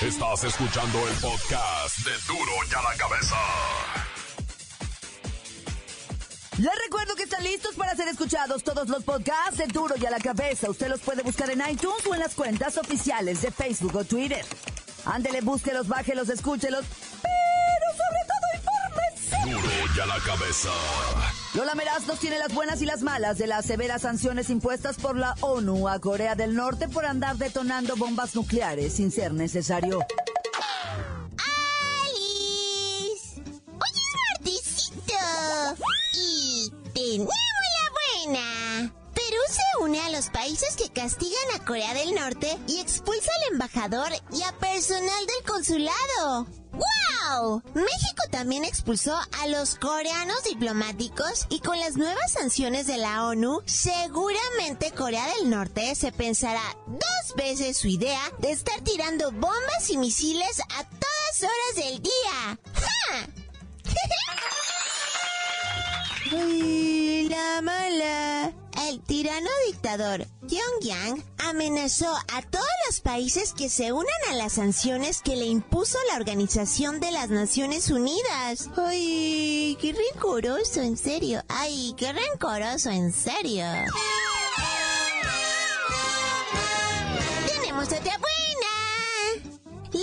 Estás 0.01 0.43
escuchando 0.43 0.99
el 1.07 1.15
podcast 1.15 1.99
de 1.99 2.11
duro 2.27 2.51
y 2.69 2.73
a 2.73 2.81
la 2.81 2.97
cabeza. 2.97 3.37
Les 6.61 6.71
recuerdo 6.83 7.15
que 7.15 7.23
están 7.23 7.43
listos 7.43 7.73
para 7.73 7.95
ser 7.95 8.07
escuchados 8.07 8.63
todos 8.63 8.87
los 8.87 9.03
podcasts 9.03 9.57
de 9.57 9.65
Duro 9.65 9.95
y 9.99 10.05
a 10.05 10.11
la 10.11 10.19
Cabeza. 10.19 10.69
Usted 10.69 10.89
los 10.89 10.99
puede 10.99 11.23
buscar 11.23 11.49
en 11.49 11.59
iTunes 11.67 12.05
o 12.05 12.13
en 12.13 12.19
las 12.19 12.35
cuentas 12.35 12.77
oficiales 12.77 13.41
de 13.41 13.49
Facebook 13.49 13.95
o 13.95 14.03
Twitter. 14.03 14.45
Ándele, 15.05 15.41
búsquelos, 15.41 15.87
bájelos, 15.87 16.29
escúchelos, 16.29 16.85
pero 17.23 17.87
sobre 17.97 18.21
todo 18.27 18.93
infórmese. 18.93 19.49
Duro 19.49 19.91
y 19.95 19.99
a 20.01 20.05
la 20.05 20.19
cabeza. 20.19 20.69
Lola 21.55 21.73
Meraz 21.73 22.05
nos 22.05 22.19
tiene 22.19 22.37
las 22.37 22.53
buenas 22.53 22.79
y 22.83 22.85
las 22.85 23.01
malas 23.01 23.39
de 23.39 23.47
las 23.47 23.65
severas 23.65 24.03
sanciones 24.03 24.51
impuestas 24.51 24.97
por 24.97 25.17
la 25.17 25.33
ONU 25.41 25.89
a 25.89 25.97
Corea 25.97 26.35
del 26.35 26.53
Norte 26.53 26.87
por 26.87 27.07
andar 27.07 27.37
detonando 27.37 27.95
bombas 27.95 28.35
nucleares 28.35 28.93
sin 28.93 29.11
ser 29.11 29.33
necesario. 29.33 30.05
Y 37.11 37.17
tenemos 37.17 37.33
la 37.75 37.91
buena. 38.25 38.93
Perú 39.13 39.41
se 39.49 39.83
une 39.83 39.99
a 39.99 40.09
los 40.11 40.29
países 40.29 40.77
que 40.77 40.87
castigan 40.89 41.51
a 41.55 41.65
Corea 41.65 41.93
del 41.93 42.15
Norte 42.15 42.57
y 42.67 42.79
expulsa 42.79 43.29
al 43.35 43.51
embajador 43.51 44.13
y 44.31 44.41
a 44.43 44.53
personal 44.53 45.25
del 45.25 45.45
consulado. 45.45 46.47
¡Wow! 46.71 47.63
México 47.73 48.23
también 48.31 48.63
expulsó 48.63 49.13
a 49.13 49.47
los 49.47 49.75
coreanos 49.75 50.41
diplomáticos 50.45 51.47
y 51.49 51.59
con 51.59 51.77
las 51.81 51.97
nuevas 51.97 52.31
sanciones 52.31 52.87
de 52.87 52.97
la 52.97 53.25
ONU, 53.25 53.61
seguramente 53.65 54.93
Corea 54.93 55.27
del 55.35 55.49
Norte 55.49 55.93
se 55.95 56.13
pensará 56.13 56.63
dos 56.87 57.35
veces 57.35 57.75
su 57.75 57.89
idea 57.89 58.21
de 58.37 58.51
estar 58.51 58.79
tirando 58.85 59.33
bombas 59.33 59.89
y 59.89 59.97
misiles 59.97 60.61
a 60.61 60.85
todas 60.85 61.43
horas 61.43 61.75
del 61.75 62.01
día. 62.01 62.57
¡Ja! 62.73 63.27
El 68.89 68.99
tirano 69.03 69.49
dictador 69.67 70.27
Pyongyang 70.49 71.23
amenazó 71.37 72.13
a 72.33 72.41
todos 72.41 72.65
los 72.87 72.99
países 72.99 73.53
que 73.53 73.69
se 73.69 73.93
unan 73.93 74.07
a 74.29 74.33
las 74.33 74.53
sanciones 74.53 75.21
que 75.21 75.37
le 75.37 75.45
impuso 75.45 75.97
la 76.09 76.17
Organización 76.17 76.99
de 76.99 77.11
las 77.11 77.29
Naciones 77.29 77.89
Unidas. 77.89 78.69
Ay, 78.75 79.77
qué 79.79 79.93
rencoroso, 79.93 80.81
en 80.81 80.97
serio. 80.97 81.41
Ay, 81.47 81.93
qué 81.97 82.11
rencoroso, 82.11 82.89
en 82.89 83.13
serio. 83.13 83.65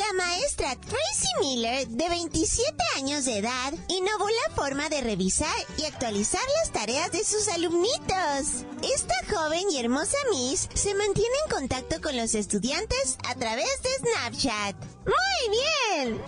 La 0.08 0.24
maestra 0.24 0.76
Tracy 0.76 1.28
Miller, 1.40 1.86
de 1.88 2.08
27 2.08 2.72
años 2.96 3.24
de 3.24 3.38
edad, 3.38 3.74
innovó 3.88 4.26
la 4.28 4.54
forma 4.54 4.88
de 4.88 5.00
revisar 5.02 5.54
y 5.76 5.84
actualizar 5.84 6.40
las 6.60 6.72
tareas 6.72 7.12
de 7.12 7.24
sus 7.24 7.48
alumnitos. 7.48 8.64
Esta 8.82 9.14
joven 9.30 9.64
y 9.70 9.78
hermosa 9.78 10.16
Miss 10.30 10.68
se 10.72 10.94
mantiene 10.94 11.34
en 11.44 11.50
contacto 11.50 12.00
con 12.00 12.16
los 12.16 12.34
estudiantes 12.34 13.18
a 13.28 13.34
través 13.34 13.68
de 13.82 13.90
Snapchat. 13.98 14.76
¡Muy 15.04 15.58
bien! 16.06 16.22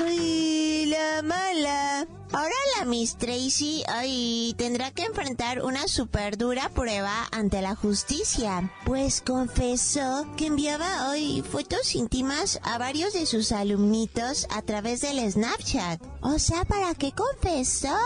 Ay, 0.00 0.86
la 0.86 1.22
mala. 1.22 2.17
Ahora 2.30 2.54
la 2.76 2.84
Miss 2.84 3.16
Tracy, 3.16 3.82
ay, 3.88 4.54
tendrá 4.58 4.90
que 4.90 5.04
enfrentar 5.04 5.62
una 5.62 5.88
super 5.88 6.36
dura 6.36 6.68
prueba 6.68 7.26
ante 7.32 7.62
la 7.62 7.74
justicia, 7.74 8.70
pues 8.84 9.22
confesó 9.22 10.26
que 10.36 10.46
enviaba 10.46 11.08
hoy 11.08 11.42
fotos 11.42 11.94
íntimas 11.94 12.60
a 12.62 12.76
varios 12.76 13.14
de 13.14 13.24
sus 13.24 13.50
alumnitos 13.50 14.46
a 14.50 14.60
través 14.60 15.00
del 15.00 15.18
Snapchat. 15.30 16.02
O 16.20 16.38
sea, 16.38 16.66
¿para 16.66 16.94
qué 16.94 17.12
confesó? 17.12 17.96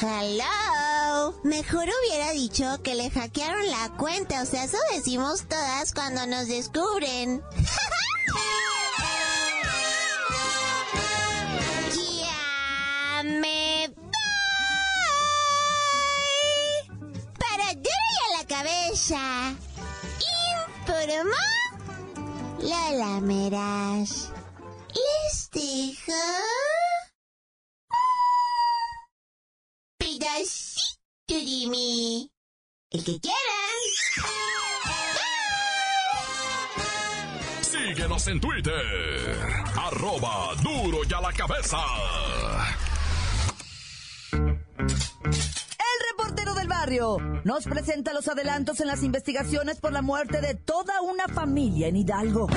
Hello. 0.00 1.34
Mejor 1.42 1.88
hubiera 2.04 2.30
dicho 2.30 2.80
que 2.84 2.94
le 2.94 3.10
hackearon 3.10 3.66
la 3.70 3.92
cuenta, 3.98 4.42
o 4.42 4.46
sea, 4.46 4.64
eso 4.64 4.78
decimos 4.94 5.46
todas 5.48 5.92
cuando 5.92 6.26
nos 6.28 6.46
descubren. 6.46 7.42
cabeza. 19.02 19.54
Informó 20.80 21.34
Lola 22.60 23.20
Meras. 23.20 24.32
Les 24.94 25.50
dejo 25.50 26.12
pedacito 29.98 31.34
de 31.34 31.66
mí. 31.68 32.30
El 32.90 33.04
que 33.04 33.20
quieran. 33.20 33.80
Síguenos 37.62 38.26
en 38.28 38.40
Twitter. 38.40 39.64
Arroba 39.76 40.54
duro 40.62 40.98
y 41.08 41.12
a 41.12 41.20
la 41.20 41.32
cabeza. 41.32 41.78
Nos 47.44 47.64
presenta 47.64 48.12
los 48.12 48.26
adelantos 48.26 48.80
en 48.80 48.88
las 48.88 49.04
investigaciones 49.04 49.78
por 49.78 49.92
la 49.92 50.02
muerte 50.02 50.40
de 50.40 50.54
toda 50.54 51.00
una 51.00 51.28
familia 51.28 51.86
en 51.86 51.94
Hidalgo. 51.94 52.48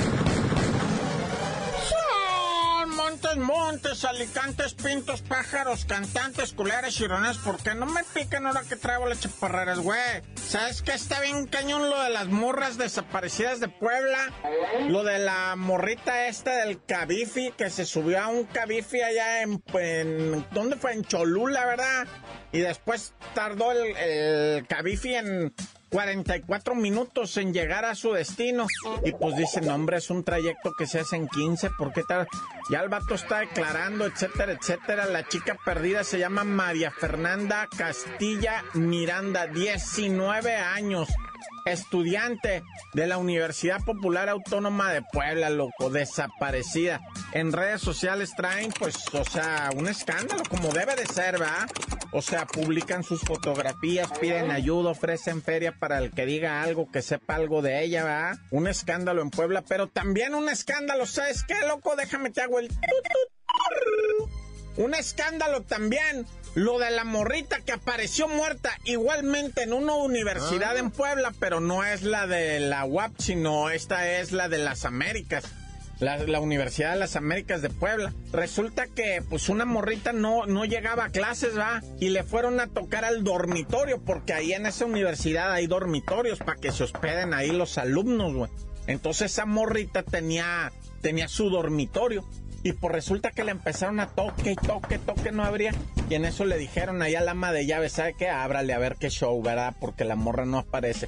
Montes, 3.37 4.05
alicantes, 4.05 4.73
pintos, 4.73 5.21
pájaros, 5.21 5.85
cantantes, 5.85 6.53
culeras, 6.53 6.93
chirones, 6.93 7.37
¿por 7.37 7.61
qué 7.61 7.75
no 7.75 7.85
me 7.85 8.03
pican 8.13 8.47
ahora 8.47 8.63
que 8.67 8.75
traigo 8.75 9.07
las 9.07 9.19
chaparreras, 9.19 9.79
güey? 9.79 9.99
¿Sabes 10.35 10.81
qué 10.81 10.93
está 10.93 11.19
bien 11.21 11.47
cañón 11.47 11.89
lo 11.89 12.01
de 12.01 12.09
las 12.09 12.27
morras 12.27 12.77
desaparecidas 12.77 13.59
de 13.59 13.67
Puebla? 13.67 14.31
Lo 14.87 15.03
de 15.03 15.19
la 15.19 15.55
morrita 15.55 16.27
esta 16.27 16.65
del 16.65 16.83
Cabifi, 16.83 17.51
que 17.51 17.69
se 17.69 17.85
subió 17.85 18.21
a 18.21 18.27
un 18.27 18.45
Cabifi 18.45 19.01
allá 19.01 19.41
en, 19.41 19.63
en 19.73 20.45
¿dónde 20.51 20.75
fue? 20.75 20.93
En 20.93 21.03
Cholula, 21.03 21.65
¿verdad? 21.65 22.07
Y 22.51 22.59
después 22.59 23.13
tardó 23.33 23.71
el, 23.71 23.95
el 23.97 24.67
Cabifi 24.67 25.15
en 25.15 25.53
44 25.95 26.75
minutos 26.75 27.37
en 27.37 27.53
llegar 27.53 27.85
a 27.85 27.95
su 27.95 28.11
destino. 28.11 28.67
Y 29.05 29.13
pues 29.13 29.37
dicen, 29.37 29.67
no, 29.67 29.75
hombre, 29.75 29.95
es 29.95 30.09
un 30.09 30.25
trayecto 30.25 30.73
que 30.77 30.87
se 30.87 30.99
hace 30.99 31.15
en 31.15 31.29
15, 31.29 31.69
¿por 31.77 31.93
qué 31.93 32.03
tal? 32.03 32.27
Ya 32.69 32.81
el 32.81 32.89
vato 32.89 33.15
está 33.15 33.39
declarando, 33.39 34.05
etcétera, 34.05 34.51
etcétera. 34.51 35.05
La 35.05 35.25
chica 35.25 35.57
perdida 35.63 36.03
se 36.03 36.19
llama 36.19 36.43
María 36.43 36.91
Fernanda 36.91 37.69
Castilla 37.77 38.61
Miranda, 38.73 39.47
19 39.47 40.57
años. 40.57 41.07
Estudiante 41.65 42.63
de 42.93 43.07
la 43.07 43.17
Universidad 43.17 43.83
Popular 43.83 44.29
Autónoma 44.29 44.91
de 44.93 45.01
Puebla, 45.01 45.49
loco, 45.49 45.89
desaparecida. 45.89 47.01
En 47.31 47.51
redes 47.51 47.81
sociales 47.81 48.33
traen, 48.35 48.71
pues, 48.77 48.95
o 49.13 49.23
sea, 49.25 49.69
un 49.75 49.87
escándalo, 49.87 50.43
como 50.49 50.69
debe 50.69 50.95
de 50.95 51.05
ser, 51.05 51.39
¿verdad? 51.39 51.67
O 52.11 52.21
sea, 52.21 52.45
publican 52.45 53.03
sus 53.03 53.21
fotografías, 53.21 54.09
piden 54.19 54.51
ayuda, 54.51 54.91
ofrecen 54.91 55.41
feria 55.41 55.73
para 55.77 55.97
el 55.97 56.11
que 56.11 56.25
diga 56.25 56.61
algo, 56.61 56.89
que 56.91 57.01
sepa 57.01 57.35
algo 57.35 57.61
de 57.61 57.83
ella, 57.83 58.03
¿verdad? 58.03 58.37
Un 58.51 58.67
escándalo 58.67 59.21
en 59.21 59.31
Puebla, 59.31 59.63
pero 59.67 59.87
también 59.87 60.35
un 60.35 60.47
escándalo, 60.47 61.05
¿sabes 61.05 61.43
qué, 61.43 61.55
loco? 61.67 61.95
Déjame 61.95 62.29
te 62.29 62.41
hago 62.41 62.59
el... 62.59 62.69
Un 64.77 64.93
escándalo 64.93 65.61
también. 65.63 66.25
Lo 66.55 66.79
de 66.79 66.89
la 66.89 67.03
morrita 67.03 67.59
que 67.59 67.73
apareció 67.73 68.29
muerta 68.29 68.71
igualmente 68.85 69.63
en 69.63 69.73
una 69.73 69.95
universidad 69.95 70.77
en 70.77 70.89
Puebla, 70.89 71.33
pero 71.37 71.59
no 71.59 71.83
es 71.83 72.03
la 72.03 72.27
de 72.27 72.61
la 72.61 72.85
UAP, 72.85 73.11
sino 73.19 73.69
esta 73.69 74.19
es 74.19 74.31
la 74.31 74.47
de 74.47 74.59
las 74.59 74.85
Américas. 74.85 75.43
La, 75.99 76.17
la, 76.17 76.39
Universidad 76.39 76.93
de 76.93 76.99
las 76.99 77.17
Américas 77.17 77.61
de 77.61 77.69
Puebla. 77.69 78.13
Resulta 78.31 78.87
que 78.87 79.21
pues 79.29 79.49
una 79.49 79.65
morrita 79.65 80.13
no, 80.13 80.45
no 80.45 80.63
llegaba 80.63 81.05
a 81.05 81.09
clases, 81.09 81.57
va, 81.57 81.81
y 81.99 82.09
le 82.09 82.23
fueron 82.23 82.61
a 82.61 82.67
tocar 82.67 83.03
al 83.03 83.25
dormitorio, 83.25 84.01
porque 84.01 84.31
ahí 84.31 84.53
en 84.53 84.65
esa 84.65 84.85
universidad 84.85 85.51
hay 85.51 85.67
dormitorios 85.67 86.39
para 86.39 86.59
que 86.59 86.71
se 86.71 86.85
hospeden 86.85 87.33
ahí 87.33 87.51
los 87.51 87.77
alumnos, 87.77 88.33
güey. 88.33 88.51
Entonces 88.87 89.31
esa 89.31 89.45
morrita 89.45 90.03
tenía, 90.03 90.71
tenía 91.01 91.27
su 91.27 91.49
dormitorio. 91.49 92.25
Y 92.65 92.73
pues 92.73 92.91
resulta 92.91 93.29
que 93.29 93.43
le 93.43 93.51
empezaron 93.51 93.99
a 93.99 94.07
toque 94.07 94.53
y 94.53 94.55
toque, 94.55 94.97
toque, 94.97 95.31
no 95.31 95.43
abría. 95.45 95.71
Y 96.09 96.15
en 96.15 96.25
eso 96.25 96.45
le 96.45 96.57
dijeron 96.57 96.99
ahí 97.03 97.13
al 97.13 97.29
ama 97.29 97.51
de 97.51 97.67
llaves, 97.67 97.91
¿sabe 97.91 98.15
qué? 98.15 98.27
Ábrale 98.27 98.73
a 98.73 98.79
ver 98.79 98.95
qué 98.99 99.11
show, 99.11 99.39
¿verdad? 99.39 99.75
Porque 99.79 100.03
la 100.03 100.15
morra 100.15 100.45
no 100.45 100.57
aparece. 100.57 101.05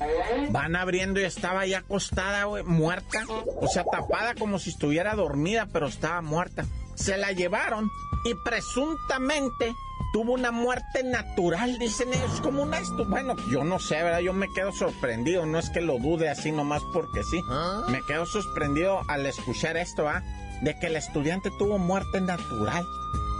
Van 0.51 0.75
abriendo 0.75 1.19
y 1.19 1.23
estaba 1.23 1.61
ahí 1.61 1.73
acostada, 1.73 2.43
güey, 2.43 2.63
muerta. 2.63 3.23
O 3.59 3.67
sea, 3.67 3.83
tapada 3.85 4.35
como 4.35 4.59
si 4.59 4.69
estuviera 4.69 5.15
dormida, 5.15 5.67
pero 5.73 5.87
estaba 5.87 6.21
muerta. 6.21 6.63
Se 6.93 7.17
la 7.17 7.31
llevaron 7.31 7.89
y 8.23 8.35
presuntamente 8.45 9.73
tuvo 10.13 10.33
una 10.33 10.51
muerte 10.51 11.03
natural, 11.03 11.79
dicen 11.79 12.09
ellos, 12.13 12.39
como 12.41 12.61
una 12.61 12.77
esto. 12.77 13.03
Bueno, 13.05 13.35
yo 13.49 13.63
no 13.63 13.79
sé, 13.79 13.95
¿verdad? 13.95 14.19
Yo 14.19 14.33
me 14.33 14.47
quedo 14.53 14.71
sorprendido, 14.73 15.47
no 15.47 15.57
es 15.57 15.71
que 15.71 15.81
lo 15.81 15.97
dude 15.97 16.29
así 16.29 16.51
nomás 16.51 16.83
porque 16.93 17.23
sí. 17.23 17.41
Me 17.89 18.03
quedo 18.03 18.27
sorprendido 18.27 19.01
al 19.07 19.25
escuchar 19.25 19.75
esto, 19.75 20.07
¿ah? 20.07 20.21
De 20.61 20.77
que 20.79 20.87
el 20.87 20.95
estudiante 20.95 21.49
tuvo 21.57 21.77
muerte 21.77 22.21
natural, 22.21 22.85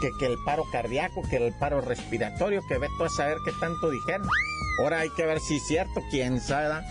que, 0.02 0.12
que 0.20 0.26
el 0.26 0.38
paro 0.46 0.66
cardíaco, 0.72 1.22
que 1.30 1.38
el 1.38 1.54
paro 1.58 1.82
respiratorio, 1.82 2.62
que 2.68 2.78
ve 2.78 2.88
a 3.04 3.10
saber 3.10 3.38
qué 3.46 3.52
tanto 3.60 3.90
dijeron. 3.90 4.28
Ahora 4.80 5.00
hay 5.00 5.10
que 5.10 5.26
ver 5.26 5.40
si 5.40 5.58
es 5.58 5.68
cierto, 5.68 6.04
quién 6.12 6.40
sabe. 6.40 6.86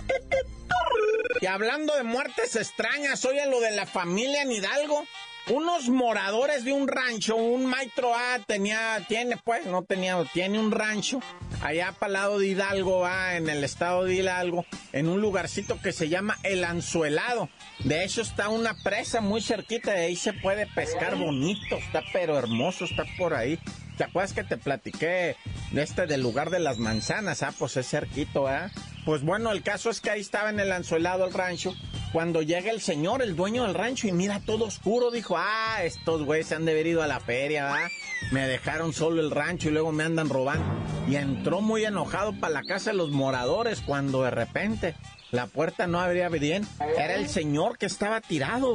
Y 1.41 1.47
hablando 1.47 1.95
de 1.95 2.03
muertes 2.03 2.57
extrañas, 2.57 3.25
oye 3.25 3.47
lo 3.47 3.61
de 3.61 3.71
la 3.73 3.87
familia 3.87 4.43
en 4.43 4.53
Hidalgo. 4.53 5.05
Unos 5.49 5.89
moradores 5.89 6.65
de 6.65 6.73
un 6.73 6.89
rancho, 6.89 7.37
un 7.37 7.67
maestro 7.67 8.13
A 8.13 8.41
tenía, 8.45 9.05
tiene 9.07 9.37
pues, 9.37 9.65
no 9.67 9.85
tenía, 9.85 10.19
tiene 10.33 10.59
un 10.59 10.73
rancho 10.73 11.21
allá 11.67 11.93
para 11.99 12.13
lado 12.13 12.39
de 12.39 12.47
Hidalgo, 12.47 13.01
va, 13.01 13.37
en 13.37 13.49
el 13.49 13.65
estado 13.65 14.05
de 14.05 14.15
Hidalgo, 14.15 14.65
en 14.93 15.09
un 15.09 15.21
lugarcito 15.21 15.81
que 15.81 15.93
se 15.93 16.09
llama 16.09 16.39
El 16.45 16.65
Anzuelado. 16.65 17.49
De 17.81 18.05
hecho 18.05 18.23
está 18.23 18.49
una 18.49 18.75
presa 18.85 19.21
muy 19.21 19.41
cerquita, 19.41 19.93
de 19.93 20.07
ahí 20.07 20.17
se 20.17 20.33
puede 20.33 20.69
pescar 20.69 21.17
bonito, 21.17 21.77
está 21.77 22.05
pero 22.13 22.39
hermoso, 22.39 22.85
está 22.85 23.05
por 23.19 23.35
ahí. 23.35 23.59
¿Te 23.99 24.05
acuerdas 24.05 24.33
que 24.33 24.45
te 24.45 24.59
platiqué 24.59 25.37
de 25.73 25.83
este 25.83 26.07
del 26.07 26.23
lugar 26.23 26.51
de 26.51 26.61
las 26.61 26.79
manzanas? 26.79 27.43
Ah, 27.43 27.53
pues 27.59 27.77
es 27.77 27.89
cerquito, 27.89 28.47
¿ah? 28.47 28.71
Pues 29.05 29.23
bueno, 29.23 29.51
el 29.51 29.63
caso 29.63 29.91
es 29.91 30.01
que 30.01 30.11
ahí 30.11 30.21
estaba 30.21 30.51
en 30.51 30.61
el 30.61 30.71
anzuelado 30.71 31.27
el 31.27 31.33
rancho. 31.33 31.75
Cuando 32.13 32.43
llega 32.43 32.71
el 32.71 32.81
señor, 32.81 33.23
el 33.23 33.35
dueño 33.35 33.65
del 33.65 33.75
rancho, 33.75 34.07
y 34.07 34.13
mira 34.13 34.41
todo 34.45 34.67
oscuro, 34.67 35.11
dijo, 35.11 35.37
ah, 35.39 35.83
estos 35.83 36.23
güeyes 36.23 36.47
se 36.47 36.55
han 36.55 36.65
de 36.65 36.73
haber 36.73 36.87
ido 36.87 37.03
a 37.03 37.07
la 37.07 37.21
feria, 37.21 37.75
¿ah? 37.75 37.89
Me 38.31 38.47
dejaron 38.47 38.93
solo 38.93 39.21
el 39.21 39.31
rancho 39.31 39.69
y 39.69 39.73
luego 39.73 39.93
me 39.93 40.05
andan 40.05 40.29
robando. 40.29 40.65
Y 41.09 41.17
entró 41.17 41.61
muy 41.61 41.85
enojado 41.85 42.33
para 42.39 42.55
la 42.55 42.63
casa 42.63 42.91
de 42.91 42.97
los 42.97 43.11
moradores 43.11 43.81
cuando 43.81 44.23
de 44.23 44.31
repente 44.31 44.95
la 45.31 45.47
puerta 45.47 45.87
no 45.87 46.01
abría 46.01 46.29
bien. 46.29 46.67
Era 46.99 47.15
el 47.15 47.29
señor 47.29 47.79
que 47.79 47.87
estaba 47.87 48.21
tirado. 48.21 48.75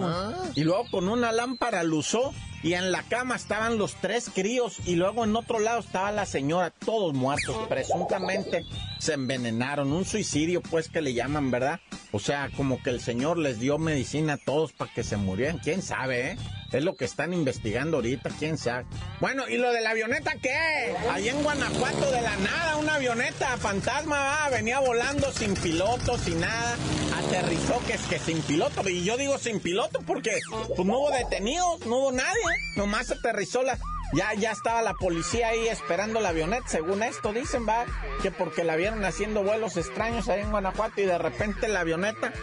Y 0.56 0.64
luego 0.64 0.86
con 0.90 1.10
una 1.10 1.32
lámpara 1.32 1.84
luzó 1.84 2.34
y 2.64 2.74
en 2.74 2.92
la 2.92 3.04
cama 3.04 3.36
estaban 3.36 3.78
los 3.78 3.96
tres 3.96 4.30
críos 4.34 4.78
y 4.86 4.96
luego 4.96 5.24
en 5.24 5.36
otro 5.36 5.60
lado 5.60 5.80
estaba 5.80 6.12
la 6.12 6.26
señora, 6.26 6.72
todos 6.72 7.14
muertos. 7.14 7.56
Presuntamente 7.68 8.64
se 9.02 9.14
envenenaron. 9.14 9.92
Un 9.92 10.06
suicidio, 10.06 10.62
pues, 10.62 10.88
que 10.88 11.02
le 11.02 11.14
llaman, 11.14 11.50
¿verdad? 11.50 11.80
O 12.12 12.20
sea, 12.20 12.50
como 12.56 12.82
que 12.84 12.92
el 12.92 13.02
señor 13.02 13.38
les 13.38 13.60
dio 13.60 13.78
medicina 13.78 14.34
a 14.34 14.38
todos 14.38 14.74
para 14.74 14.94
que 14.94 15.04
se 15.04 15.18
murieran. 15.18 15.60
¿Quién 15.60 15.82
sabe, 15.82 16.32
eh? 16.32 16.38
Es 16.72 16.84
lo 16.84 16.96
que 16.96 17.04
están 17.04 17.34
investigando 17.34 17.98
ahorita, 17.98 18.30
quién 18.40 18.58
sabe. 18.58 18.86
Bueno, 19.20 19.50
¿y 19.50 19.58
lo 19.58 19.74
de 19.74 19.82
la 19.82 19.90
avioneta 19.90 20.36
qué? 20.42 20.96
Allí 21.10 21.28
en 21.28 21.44
Guanajuato 21.44 22.12
de 22.12 22.22
la 22.22 22.38
nada, 22.38 22.78
una 22.78 22.96
avioneta 22.96 23.58
fantasma, 23.58 24.18
va, 24.18 24.50
venía 24.50 24.80
volando 24.80 25.34
sin 25.34 25.54
piloto, 25.56 26.18
sin 26.18 26.40
nada. 26.40 26.78
Aterrizó 27.18 27.82
que 27.86 27.94
es 27.94 28.02
que 28.04 28.20
sin 28.20 28.42
piloto. 28.44 28.88
Y 28.88 29.04
yo 29.04 29.18
digo 29.18 29.38
sin 29.38 29.60
piloto 29.60 30.00
porque 30.08 30.32
pues, 30.68 30.88
no 30.88 31.00
hubo 31.00 31.12
detenidos, 31.12 31.86
no 31.88 31.98
hubo 31.98 32.12
nadie. 32.14 32.42
Nomás 32.76 33.12
aterrizó 33.12 33.64
la... 33.64 33.78
Ya, 34.14 34.34
ya 34.34 34.52
estaba 34.52 34.82
la 34.82 34.94
policía 34.94 35.50
ahí 35.50 35.70
esperando 35.70 36.20
la 36.20 36.30
avioneta, 36.30 36.68
según 36.68 37.02
esto 37.02 37.32
dicen, 37.32 37.66
va, 37.66 37.86
que 38.22 38.30
porque 38.30 38.66
la 38.66 38.76
vieron 38.76 39.06
haciendo 39.06 39.42
vuelos 39.42 39.78
extraños 39.78 40.28
ahí 40.28 40.42
en 40.42 40.52
Guanajuato 40.52 41.00
y 41.00 41.06
de 41.06 41.18
repente 41.18 41.70
la 41.70 41.80
avioneta 41.80 42.34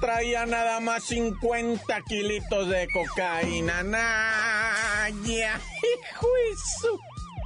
traía 0.00 0.46
nada 0.46 0.80
más 0.80 1.04
50 1.04 2.00
kilitos 2.02 2.68
de 2.70 2.88
cocaína. 2.90 3.82
Naya, 3.82 5.60
hijo 5.60 6.28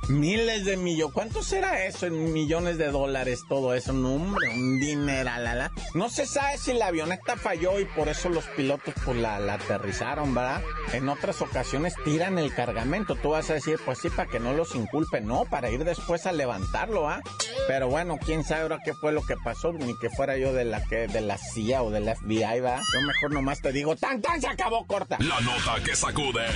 Miles 0.09 0.65
de 0.65 0.77
millones. 0.77 1.15
¿Cuánto 1.15 1.43
será 1.43 1.85
eso 1.85 2.07
en 2.07 2.33
millones 2.33 2.77
de 2.77 2.91
dólares 2.91 3.43
todo 3.49 3.73
eso? 3.75 3.93
No, 3.93 4.15
hombre, 4.15 4.49
un 4.49 4.81
dineral. 4.81 5.71
No 5.95 6.09
se 6.09 6.27
sabe 6.27 6.59
si 6.59 6.73
la 6.73 6.89
avioneta 6.89 7.37
falló 7.37 7.79
y 7.79 7.85
por 7.85 8.09
eso 8.09 8.29
los 8.29 8.45
pilotos 8.47 8.95
pues 9.05 9.17
la, 9.17 9.39
la, 9.39 9.55
aterrizaron, 9.55 10.35
¿verdad? 10.35 10.63
En 10.93 11.09
otras 11.09 11.41
ocasiones 11.41 11.95
tiran 12.05 12.39
el 12.39 12.53
cargamento. 12.55 13.15
Tú 13.15 13.31
vas 13.31 13.49
a 13.51 13.55
decir, 13.55 13.79
pues 13.85 13.99
sí, 13.99 14.11
para 14.11 14.29
que 14.29 14.41
no 14.41 14.53
los 14.53 14.75
inculpen. 14.75 15.27
No, 15.27 15.45
para 15.45 15.71
ir 15.71 15.85
después 15.85 16.27
a 16.27 16.33
levantarlo, 16.33 17.09
¿ah? 17.09 17.21
Pero 17.69 17.89
bueno, 17.89 18.19
quién 18.25 18.45
sabe 18.45 18.63
ahora 18.63 18.79
qué 18.85 18.95
fue 18.95 19.13
lo 19.13 19.23
que 19.23 19.37
pasó. 19.43 19.73
Ni 19.73 19.97
que 19.99 20.11
fuera 20.11 20.37
yo 20.37 20.53
de 20.53 20.65
la 20.65 20.83
que 20.85 21.07
de 21.07 21.21
la 21.21 21.39
CIA 21.39 21.83
o 21.83 21.91
de 21.91 22.01
la 22.01 22.17
FBI, 22.17 22.61
¿va? 22.61 22.81
Yo 22.95 23.07
mejor 23.07 23.33
nomás 23.33 23.61
te 23.61 23.73
digo, 23.73 23.95
tan 23.97 24.21
tan 24.21 24.41
se 24.41 24.49
acabó 24.49 24.87
corta. 24.87 25.17
La 25.21 25.41
nota 25.41 25.83
que 25.85 25.95
sacude. 25.95 26.47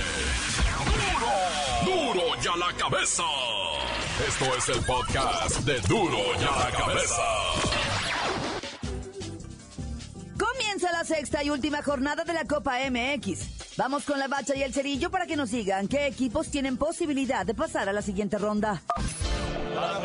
¡Duro! 1.19 2.13
¡Duro 2.13 2.41
ya 2.41 2.55
la 2.57 2.73
cabeza! 2.77 3.23
Esto 4.27 4.45
es 4.57 4.69
el 4.69 4.85
podcast 4.85 5.59
de 5.61 5.79
Duro 5.81 6.17
ya 6.39 6.51
la 6.51 6.71
cabeza. 6.71 7.23
Comienza 10.37 10.91
la 10.91 11.03
sexta 11.03 11.43
y 11.43 11.49
última 11.49 11.81
jornada 11.81 12.23
de 12.23 12.33
la 12.33 12.45
Copa 12.45 12.77
MX. 12.89 13.77
Vamos 13.77 14.05
con 14.05 14.19
la 14.19 14.27
bacha 14.27 14.55
y 14.55 14.63
el 14.63 14.73
cerillo 14.73 15.09
para 15.09 15.27
que 15.27 15.35
nos 15.35 15.51
digan 15.51 15.87
qué 15.87 16.07
equipos 16.07 16.49
tienen 16.49 16.77
posibilidad 16.77 17.45
de 17.45 17.53
pasar 17.53 17.89
a 17.89 17.93
la 17.93 18.01
siguiente 18.01 18.37
ronda. 18.37 18.81
¡La 19.75 19.99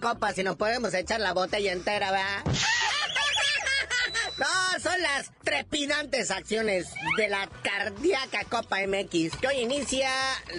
¿Cuál 0.00 0.14
copa? 0.14 0.32
Si 0.32 0.42
nos 0.42 0.56
podemos 0.56 0.92
echar 0.94 1.20
la 1.20 1.32
botella 1.32 1.72
entera. 1.72 2.10
No, 4.38 4.46
son 4.96 5.02
las 5.02 5.30
trepidantes 5.42 6.30
acciones 6.30 6.88
de 7.16 7.28
la 7.28 7.48
cardíaca 7.62 8.44
Copa 8.48 8.78
MX, 8.86 9.36
que 9.36 9.48
hoy 9.48 9.58
inicia 9.58 10.10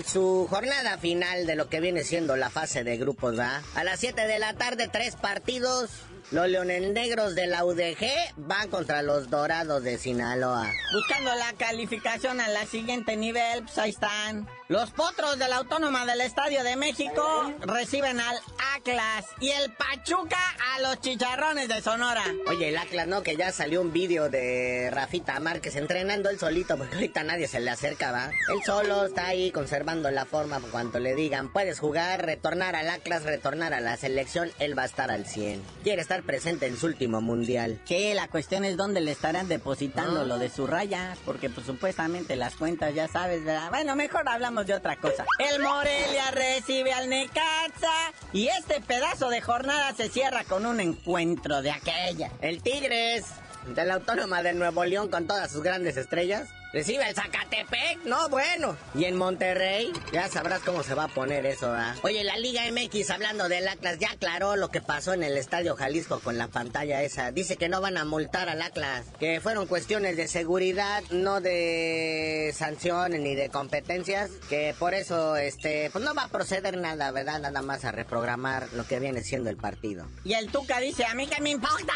su 0.06 0.48
jornada 0.50 0.98
final 0.98 1.46
de 1.46 1.56
lo 1.56 1.70
que 1.70 1.80
viene 1.80 2.04
siendo 2.04 2.36
la 2.36 2.50
fase 2.50 2.84
de 2.84 2.98
grupos, 2.98 3.32
¿verdad? 3.36 3.62
A 3.76 3.84
las 3.84 4.00
7 4.00 4.28
de 4.28 4.40
la 4.40 4.54
tarde, 4.54 4.90
tres 4.92 5.16
partidos. 5.16 5.90
Los 6.30 6.50
Leones 6.50 6.92
Negros 6.92 7.36
de 7.36 7.48
la 7.48 7.64
UDG 7.64 8.06
van 8.36 8.70
contra 8.70 9.02
los 9.02 9.30
Dorados 9.30 9.82
de 9.82 9.98
Sinaloa. 9.98 10.70
Buscando 10.92 11.34
la 11.34 11.54
calificación 11.54 12.42
a 12.42 12.50
la 12.50 12.66
siguiente 12.66 13.16
nivel, 13.16 13.64
pues 13.64 13.78
ahí 13.78 13.92
están. 13.92 14.46
Los 14.68 14.92
Potros 14.92 15.40
de 15.40 15.48
la 15.48 15.56
Autónoma 15.56 16.06
del 16.06 16.20
Estadio 16.20 16.66
de 16.66 16.76
México 16.76 17.54
reciben 17.62 18.20
al 18.20 18.38
Atlas 18.76 19.26
y 19.40 19.52
el 19.52 19.72
Pachuca 19.72 20.38
a 20.76 20.82
los 20.82 21.00
Chicharrones 21.00 21.70
de 21.70 21.82
Sonora. 21.82 22.26
Oye, 22.48 22.70
el 22.70 22.78
Atlas, 22.78 23.08
¿no? 23.08 23.24
Que 23.24 23.38
ya 23.38 23.54
salió 23.54 23.80
un 23.80 23.94
vídeo 23.94 24.27
de 24.30 24.90
Rafita 24.92 25.40
Márquez 25.40 25.76
entrenando 25.76 26.30
él 26.30 26.40
solito, 26.40 26.78
porque 26.78 26.96
ahorita 26.96 27.24
nadie 27.24 27.48
se 27.48 27.60
le 27.60 27.70
acerca, 27.72 28.12
¿va? 28.12 28.26
Él 28.54 28.60
solo 28.66 29.06
está 29.06 29.28
ahí 29.28 29.52
conservando 29.52 30.10
la 30.12 30.26
forma 30.26 30.60
por 30.60 30.70
cuanto 30.72 31.00
le 31.00 31.16
digan, 31.16 31.52
puedes 31.52 31.80
jugar, 31.80 32.26
retornar 32.26 32.76
al 32.76 32.90
Atlas, 32.90 33.24
retornar 33.24 33.74
a 33.74 33.80
la 33.82 33.98
selección, 33.98 34.52
él 34.60 34.78
va 34.78 34.84
a 34.84 34.86
estar 34.88 35.12
al 35.12 35.26
100. 35.26 35.62
Quiere 35.84 36.02
estar 36.02 36.24
presente 36.24 36.66
en 36.68 36.78
su 36.78 36.86
último 36.88 37.22
mundial. 37.22 37.80
Sí, 37.86 38.14
la 38.14 38.28
cuestión 38.28 38.66
es 38.66 38.78
dónde 38.78 39.02
le 39.02 39.12
estarán 39.12 39.48
depositando 39.48 40.22
Ah. 40.22 40.26
lo 40.26 40.38
de 40.38 40.50
su 40.50 40.68
raya, 40.68 41.16
porque 41.26 41.50
pues 41.50 41.66
supuestamente 41.66 42.36
las 42.36 42.56
cuentas 42.56 42.94
ya 42.94 43.08
sabes, 43.08 43.44
¿verdad? 43.44 43.70
Bueno, 43.70 43.96
mejor 43.96 44.28
hablamos 44.28 44.66
de 44.68 44.74
otra 44.74 44.96
cosa. 44.98 45.26
El 45.40 45.62
Morelia 45.62 46.32
recibe 46.32 46.94
al 46.94 47.10
Necaxa 47.10 48.12
y 48.34 48.48
este 48.48 48.82
pedazo 48.82 49.30
de 49.30 49.42
jornada 49.42 49.94
se 49.96 50.10
cierra 50.10 50.44
con 50.44 50.66
un 50.66 50.80
encuentro 50.80 51.62
de 51.62 51.72
aquella. 51.72 52.32
El 52.42 52.62
Tigres, 52.62 53.26
de 53.76 53.86
la 53.86 53.96
Autónoma 53.96 54.44
de 54.44 54.54
Nuevo 54.54 54.86
León 54.86 55.10
con 55.10 55.28
todas 55.28 55.52
sus 55.52 55.64
grandes 55.64 55.98
estrellas, 55.98 56.50
recibe 56.74 57.08
el 57.08 57.16
Zacatepec, 57.16 58.04
no 58.06 58.30
bueno. 58.30 58.78
Y 58.94 59.06
en 59.06 59.16
Monterrey, 59.16 59.92
ya 60.12 60.28
sabrás 60.30 60.62
cómo 60.62 60.84
se 60.84 60.94
va 60.94 61.06
a 61.06 61.08
poner 61.08 61.46
eso, 61.46 61.74
¿ah? 61.74 61.96
Oye, 62.04 62.24
la 62.24 62.38
Liga 62.38 62.62
MX, 62.72 63.10
hablando 63.10 63.50
del 63.50 63.68
Atlas, 63.68 63.98
ya 64.00 64.12
aclaró 64.12 64.56
lo 64.56 64.70
que 64.70 64.82
pasó 64.82 65.14
en 65.14 65.24
el 65.24 65.38
Estadio 65.38 65.76
Jalisco 65.76 66.20
con 66.20 66.38
la 66.38 66.48
pantalla 66.48 67.02
esa. 67.04 67.32
Dice 67.32 67.58
que 67.58 67.70
no 67.70 67.82
van 67.82 67.98
a 67.98 68.06
multar 68.06 68.50
al 68.50 68.62
Atlas, 68.62 69.06
que 69.20 69.42
fueron 69.42 69.68
cuestiones 69.68 70.18
de 70.18 70.28
seguridad, 70.28 71.04
no 71.10 71.42
de 71.42 72.54
sanciones 72.56 73.22
ni 73.22 73.36
de 73.36 73.50
competencias, 73.50 74.30
que 74.50 74.76
por 74.78 74.94
eso, 74.94 75.36
este, 75.36 75.90
pues 75.92 76.04
no 76.04 76.14
va 76.14 76.24
a 76.24 76.30
proceder 76.30 76.78
nada, 76.78 77.12
¿verdad? 77.12 77.40
Nada 77.40 77.62
más 77.62 77.86
a 77.86 77.92
reprogramar 77.92 78.68
lo 78.74 78.86
que 78.86 79.00
viene 79.00 79.24
siendo 79.24 79.50
el 79.50 79.58
partido. 79.58 80.06
Y 80.24 80.34
el 80.34 80.52
Tuca 80.52 80.80
dice, 80.80 81.06
a 81.06 81.14
mí 81.14 81.28
que 81.28 81.42
me 81.42 81.50
importa. 81.50 81.94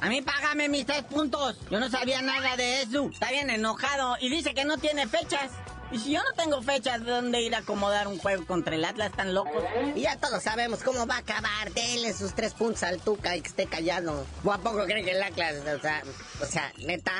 A 0.00 0.08
mí 0.08 0.22
págame 0.22 0.68
mis 0.68 0.86
tres 0.86 1.02
puntos. 1.02 1.56
Yo 1.70 1.78
no 1.78 1.90
sabía 1.90 2.22
nada 2.22 2.56
de 2.56 2.82
eso. 2.82 3.10
Está 3.12 3.30
bien 3.30 3.50
enojado 3.50 4.16
y 4.20 4.30
dice 4.30 4.54
que 4.54 4.64
no 4.64 4.78
tiene 4.78 5.06
fechas. 5.06 5.50
Y 5.92 5.98
si 5.98 6.12
yo 6.12 6.20
no 6.22 6.32
tengo 6.36 6.62
fechas 6.62 7.04
de 7.04 7.10
dónde 7.10 7.42
ir 7.42 7.54
a 7.54 7.58
acomodar 7.58 8.06
un 8.06 8.16
juego 8.18 8.46
contra 8.46 8.76
el 8.76 8.84
Atlas, 8.84 9.10
están 9.10 9.34
locos. 9.34 9.62
Y 9.96 10.02
ya 10.02 10.16
todos 10.16 10.42
sabemos 10.42 10.82
cómo 10.84 11.06
va 11.06 11.16
a 11.16 11.18
acabar. 11.18 11.72
Denle 11.74 12.14
sus 12.14 12.34
tres 12.34 12.54
puntos 12.54 12.84
al 12.84 13.00
Tuca 13.00 13.36
y 13.36 13.40
que 13.40 13.48
esté 13.48 13.66
callado. 13.66 14.24
¿O 14.44 14.52
a 14.52 14.58
poco 14.58 14.86
que 14.86 14.92
el 15.00 15.22
Atlas, 15.22 15.56
o 15.56 15.80
sea, 15.80 16.02
o 16.40 16.46
sea, 16.46 16.72
neta? 16.78 17.12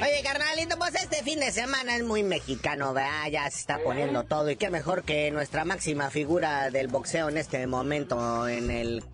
Oye, 0.00 0.22
carnalito, 0.24 0.78
pues 0.78 0.94
este 0.94 1.22
fin 1.22 1.38
de 1.38 1.52
semana 1.52 1.94
es 1.94 2.02
muy 2.02 2.22
mexicano, 2.22 2.94
¿verdad? 2.94 3.28
Ya 3.30 3.48
se 3.50 3.58
está 3.58 3.78
poniendo 3.78 4.24
todo. 4.24 4.50
Y 4.50 4.56
qué 4.56 4.70
mejor 4.70 5.04
que 5.04 5.30
nuestra 5.30 5.66
máxima 5.66 6.10
figura 6.10 6.70
del 6.70 6.88
boxeo 6.88 7.28
en 7.28 7.36
este 7.36 7.66
momento 7.66 8.48
en 8.48 8.70
el 8.70 9.04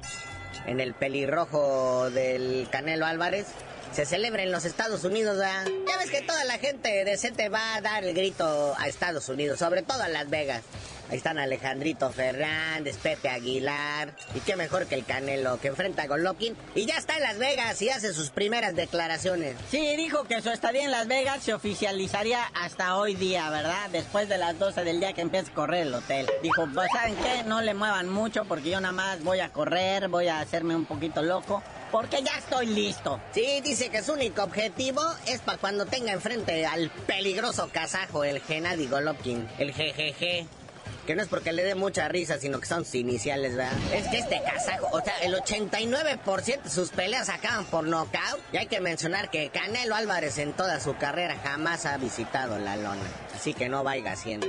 en 0.67 0.81
el 0.81 0.95
pelirrojo 0.95 2.11
del 2.11 2.69
Canelo 2.71 3.07
Álvarez, 3.07 3.47
se 3.93 4.05
celebra 4.05 4.43
en 4.43 4.53
los 4.53 4.65
Estados 4.65 5.05
Unidos. 5.05 5.39
Ya 5.39 5.99
ves 5.99 6.11
que 6.11 6.23
toda 6.23 6.45
la 6.45 6.59
gente 6.59 7.05
decente 7.05 7.49
va 7.49 7.77
a 7.77 7.81
dar 7.81 8.05
el 8.05 8.15
grito 8.15 8.75
a 8.79 8.89
Estados 8.89 9.29
Unidos, 9.29 9.59
sobre 9.59 9.83
todo 9.83 10.03
a 10.03 10.09
Las 10.09 10.29
Vegas. 10.29 10.63
Ahí 11.11 11.17
están 11.17 11.39
Alejandrito 11.39 12.11
Fernández, 12.11 12.99
Pepe 12.99 13.31
Aguilar. 13.31 14.15
Y 14.35 14.41
qué 14.41 14.57
mejor 14.57 14.87
que 14.87 14.95
el 14.95 15.05
Canelo 15.05 15.59
que 15.59 15.69
enfrenta 15.69 16.03
a 16.03 16.07
Golovkin. 16.07 16.55
Y 16.75 16.85
ya 16.85 16.97
está 16.97 17.17
en 17.17 17.23
Las 17.23 17.39
Vegas 17.39 17.81
y 17.81 17.89
hace 17.89 18.13
sus 18.13 18.31
primeras 18.31 18.77
declaraciones. 18.77 19.57
Sí, 19.71 19.97
dijo 19.97 20.25
que 20.25 20.43
su 20.43 20.51
estadía 20.51 20.85
en 20.85 20.91
Las 20.91 21.09
Vegas 21.09 21.43
se 21.43 21.55
oficializaría 21.55 22.45
hasta 22.55 22.97
hoy 22.97 23.15
día, 23.15 23.49
¿verdad? 23.51 23.89
Después 23.91 24.29
de 24.29 24.37
las 24.37 24.59
12 24.59 24.85
del 24.85 25.01
día 25.01 25.15
que 25.15 25.23
empieza 25.23 25.51
a 25.51 25.55
correr 25.55 25.87
el 25.87 25.95
hotel. 25.95 26.29
Dijo, 26.43 26.69
pues 26.75 26.89
¿saben 26.93 27.17
qué? 27.17 27.43
No 27.45 27.63
le 27.63 27.73
muevan 27.73 28.09
mucho 28.09 28.45
porque 28.45 28.71
yo 28.71 28.81
nada 28.81 28.93
más 28.93 29.23
voy 29.23 29.41
a 29.41 29.51
correr, 29.51 30.09
voy 30.09 30.29
a 30.29 30.41
hacerme 30.41 30.77
un 30.77 30.85
poquito 30.85 31.23
loco. 31.23 31.63
Porque 31.91 32.23
ya 32.23 32.37
estoy 32.37 32.67
listo. 32.67 33.19
Sí, 33.33 33.63
dice 33.63 33.89
que 33.89 34.03
su 34.03 34.13
único 34.13 34.43
objetivo 34.43 35.01
es 35.27 35.41
para 35.41 35.57
cuando 35.57 35.87
tenga 35.87 36.13
enfrente 36.13 36.67
al 36.67 36.91
peligroso 37.07 37.71
kazajo, 37.73 38.25
el 38.25 38.41
Gennady 38.41 38.89
Golovkin, 38.89 39.49
el 39.59 39.73
GGG. 39.73 40.58
Que 41.09 41.17
no 41.17 41.23
es 41.23 41.29
porque 41.29 41.55
le 41.55 41.65
dé 41.65 41.75
mucha 41.75 42.07
risa, 42.07 42.39
sino 42.39 42.61
que 42.61 42.67
son 42.67 42.85
sus 42.85 42.97
iniciales, 42.97 43.57
¿verdad? 43.57 43.73
Es 43.95 44.09
que 44.09 44.19
este 44.19 44.43
kazajo, 44.43 44.91
o 44.93 45.01
sea, 45.01 45.17
el 45.23 45.35
89% 45.35 46.65
de 46.65 46.69
sus 46.69 46.91
peleas 46.91 47.31
acaban 47.31 47.65
por 47.65 47.85
knockout. 47.85 48.43
Y 48.53 48.59
hay 48.59 48.67
que 48.67 48.83
mencionar 48.83 49.31
que 49.31 49.49
Canelo 49.49 49.95
Álvarez 49.95 50.37
en 50.37 50.53
toda 50.53 50.81
su 50.81 50.99
carrera 50.99 51.39
jamás 51.43 51.87
ha 51.87 51.97
visitado 51.97 52.59
la 52.59 52.77
lona. 52.77 53.01
Así 53.35 53.55
que 53.55 53.71
no 53.71 53.83
vaya 53.83 54.13
haciendo. 54.13 54.49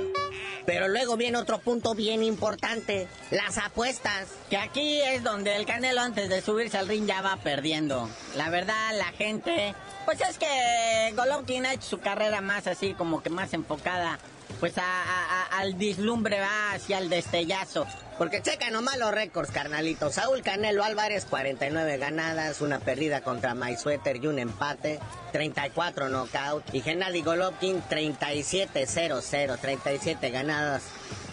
Pero 0.66 0.88
luego 0.88 1.16
viene 1.16 1.38
otro 1.38 1.60
punto 1.60 1.94
bien 1.94 2.22
importante, 2.22 3.08
las 3.30 3.56
apuestas. 3.56 4.28
Que 4.50 4.58
aquí 4.58 5.00
es 5.00 5.22
donde 5.22 5.56
el 5.56 5.64
Canelo 5.64 6.02
antes 6.02 6.28
de 6.28 6.42
subirse 6.42 6.76
al 6.76 6.88
ring 6.88 7.06
ya 7.06 7.22
va 7.22 7.38
perdiendo. 7.38 8.06
La 8.36 8.50
verdad, 8.50 8.98
la 8.98 9.12
gente... 9.12 9.74
Pues 10.04 10.20
es 10.22 10.38
que 10.38 11.12
Golovkin 11.14 11.66
ha 11.66 11.74
hecho 11.74 11.88
su 11.88 12.00
carrera 12.00 12.40
más 12.40 12.66
así, 12.66 12.94
como 12.94 13.22
que 13.22 13.30
más 13.30 13.52
enfocada 13.54 14.18
pues 14.60 14.78
a, 14.78 14.82
a, 14.84 15.58
al 15.58 15.74
vislumbre 15.74 16.38
va 16.38 16.72
hacia 16.72 16.98
el 16.98 17.08
destellazo. 17.08 17.86
Porque 18.18 18.42
checa 18.42 18.68
nomás 18.70 18.98
los 18.98 19.12
récords, 19.12 19.50
carnalito. 19.50 20.10
Saúl 20.10 20.42
Canelo 20.42 20.84
Álvarez, 20.84 21.24
49 21.24 21.96
ganadas, 21.96 22.60
una 22.60 22.78
perdida 22.78 23.22
contra 23.22 23.54
My 23.54 23.76
Sweater 23.78 24.16
y 24.22 24.26
un 24.26 24.38
empate, 24.38 25.00
34 25.32 26.10
knockout. 26.10 26.62
Y 26.74 26.82
Gennady 26.82 27.22
Golovkin, 27.22 27.82
37-0-0, 27.88 29.58
37 29.58 30.30
ganadas, 30.30 30.82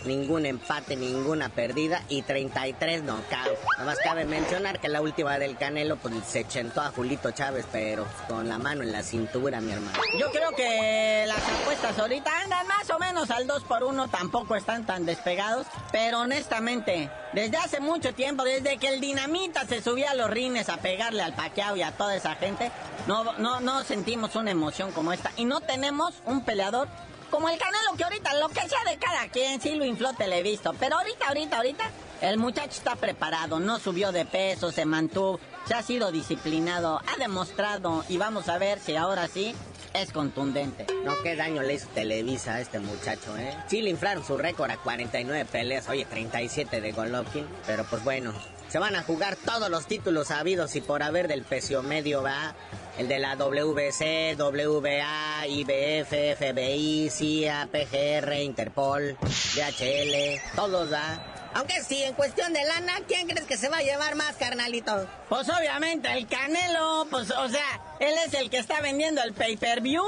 ningún 0.08 0.46
empate, 0.46 0.96
ninguna 0.96 1.50
perdida 1.50 2.04
y 2.10 2.22
33 2.22 3.04
knockout. 3.04 3.58
Nada 3.74 3.86
más 3.86 3.98
cabe 4.04 4.26
mencionar 4.26 4.80
que 4.80 4.90
la 4.90 5.02
última 5.02 5.38
del 5.38 5.58
Canelo 5.58 5.98
pues 5.98 6.16
se 6.26 6.48
chentó 6.48 6.82
a 6.82 6.92
Julito 6.92 7.32
Chávez, 7.32 7.66
pero 7.72 8.06
con 8.28 8.48
la 8.48 8.58
mano 8.58 8.84
en 8.84 8.92
la 8.92 9.04
cintura, 9.04 9.62
mi 9.62 9.72
hermano. 9.72 9.98
Yo 10.20 10.32
creo 10.32 10.52
que 10.52 11.26
las 11.28 11.38
apuestas 11.38 12.00
ahorita 12.00 12.32
andan 12.42 12.68
más 12.68 12.90
o 12.90 13.00
menos 13.00 13.30
al 13.30 13.46
2 13.46 13.64
por 13.64 13.84
1 13.84 14.08
tampoco 14.08 14.56
están 14.56 14.86
tan 14.86 15.06
despegados, 15.06 15.68
pero 15.92 16.22
honestamente 16.22 17.10
desde 17.34 17.58
hace 17.58 17.80
mucho 17.80 18.14
tiempo, 18.14 18.44
desde 18.44 18.78
que 18.78 18.88
el 18.88 19.02
dinamita 19.02 19.66
se 19.68 19.82
subía 19.82 20.12
a 20.12 20.16
los 20.16 20.30
rines 20.30 20.70
a 20.70 20.78
pegarle 20.78 21.22
al 21.22 21.34
paqueado 21.34 21.76
y 21.76 21.82
a 21.82 21.92
toda 21.92 22.16
esa 22.16 22.36
gente, 22.36 22.72
no, 23.06 23.34
no, 23.38 23.60
no 23.60 23.84
sentimos 23.84 24.36
una 24.36 24.52
emoción 24.52 24.92
como 24.92 25.12
esta. 25.12 25.32
Y 25.38 25.46
no 25.46 25.62
tenemos 25.62 26.16
un 26.26 26.42
peleador 26.42 26.88
como 27.30 27.50
el 27.50 27.58
Canelo, 27.58 27.96
que 27.98 28.04
ahorita 28.04 28.34
lo 28.36 28.50
que 28.50 28.68
sea 28.68 28.84
de 28.90 28.98
cada 28.98 29.28
quien, 29.30 29.62
sí 29.62 29.76
lo 29.76 29.86
infló 29.86 30.14
televisto. 30.14 30.74
Pero 30.80 30.98
ahorita, 30.98 31.28
ahorita, 31.28 31.58
ahorita, 31.58 31.92
el 32.22 32.38
muchacho 32.38 32.72
está 32.72 32.96
preparado, 32.96 33.60
no 33.60 33.80
subió 33.80 34.12
de 34.12 34.26
peso, 34.26 34.72
se 34.72 34.86
mantuvo, 34.86 35.40
se 35.66 35.74
ha 35.74 35.84
sido 35.84 36.12
disciplinado, 36.12 37.02
ha 37.08 37.18
demostrado 37.20 38.04
y 38.10 38.18
vamos 38.18 38.50
a 38.50 38.58
ver 38.58 38.80
si 38.80 38.96
ahora 38.96 39.28
sí 39.28 39.54
es 39.94 40.12
contundente. 40.12 40.86
No, 41.04 41.14
qué 41.24 41.36
daño 41.36 41.62
le 41.62 41.76
hizo 41.76 41.88
Televisa 41.90 42.56
a 42.56 42.62
este 42.62 42.80
muchacho, 42.80 43.38
¿eh? 43.38 43.56
Sí 43.68 43.82
le 43.82 43.90
inflaron 43.90 44.26
su 44.26 44.38
récord 44.38 44.72
a 44.72 44.78
49 44.78 45.46
peleas, 45.46 45.90
oye, 45.90 46.06
37 46.06 46.82
de 46.82 46.92
Golovkin, 46.92 47.48
pero 47.66 47.84
pues 47.86 48.04
bueno, 48.04 48.34
se 48.68 48.80
van 48.80 48.96
a 48.96 49.04
jugar 49.04 49.36
todos 49.36 49.70
los 49.70 49.86
títulos 49.88 50.32
habidos 50.32 50.76
y 50.76 50.82
por 50.82 51.04
haber 51.04 51.28
del 51.28 51.44
peso 51.44 51.82
medio, 51.84 52.22
va. 52.22 52.54
El 52.98 53.08
de 53.08 53.20
la 53.20 53.36
WC, 53.36 54.36
WA, 54.40 55.48
IBF, 55.48 56.36
FBI, 56.38 57.10
CIA, 57.12 57.70
PGR, 57.72 58.34
Interpol, 58.42 59.16
DHL, 59.56 60.56
todos, 60.56 60.92
va. 60.92 61.52
Aunque 61.54 61.84
sí, 61.84 62.04
en 62.04 62.14
cuestión 62.14 62.54
de 62.54 62.64
lana, 62.66 62.94
¿quién 63.08 63.28
crees 63.28 63.46
que 63.46 63.58
se 63.58 63.70
va 63.70 63.78
a 63.78 63.82
llevar 63.82 64.16
más, 64.16 64.36
carnalito? 64.36 65.08
Pues 65.30 65.48
obviamente 65.50 66.12
el 66.12 66.28
Canelo, 66.28 67.08
pues 67.10 67.32
o 67.32 67.50
sea, 67.50 67.82
él 68.00 68.16
es 68.26 68.34
el 68.34 68.50
que 68.50 68.58
está 68.58 68.82
vendiendo 68.82 69.22
el 69.22 69.34
pay-per-view. 69.34 70.04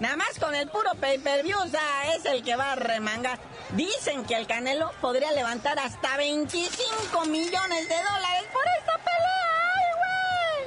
Nada 0.00 0.16
más 0.16 0.38
con 0.40 0.54
el 0.54 0.68
puro 0.68 0.90
pay-per-view, 1.00 1.58
o 1.58 1.68
sea, 1.68 2.14
es 2.16 2.24
el 2.26 2.42
que 2.42 2.56
va 2.56 2.72
a 2.72 2.76
remangar. 2.76 3.38
Dicen 3.76 4.24
que 4.24 4.34
el 4.34 4.46
Canelo 4.46 4.90
podría 5.00 5.32
levantar 5.32 5.78
hasta 5.78 6.16
25 6.16 7.24
millones 7.26 7.88
de 7.88 7.96
dólares 7.96 8.44
por 8.52 8.62
esta 8.78 8.98
pelea. 8.98 9.53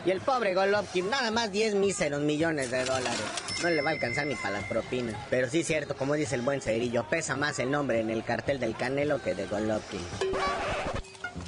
Y 0.08 0.12
el 0.12 0.22
pobre 0.22 0.54
Golovkin, 0.54 1.10
nada 1.10 1.32
más 1.32 1.52
10 1.52 1.76
míseros 1.76 2.22
millones 2.22 2.72
de 2.72 2.86
dólares. 2.86 3.22
No 3.62 3.70
le 3.70 3.82
va 3.82 3.90
a 3.90 3.94
alcanzar 3.94 4.26
ni 4.26 4.36
para 4.36 4.52
las 4.52 4.64
propinas. 4.64 5.18
Pero 5.30 5.50
sí 5.50 5.66
cierto, 5.66 5.98
como 5.98 6.14
dice 6.14 6.36
el 6.36 6.44
buen 6.44 6.62
cerillo, 6.62 7.04
pesa 7.10 7.36
más 7.36 7.60
el 7.60 7.72
nombre 7.72 8.00
en 8.00 8.10
el 8.10 8.24
cartel 8.24 8.58
del 8.58 8.74
Canelo 8.78 9.22
que 9.22 9.36
de 9.36 9.46
Golovkin. 9.48 10.00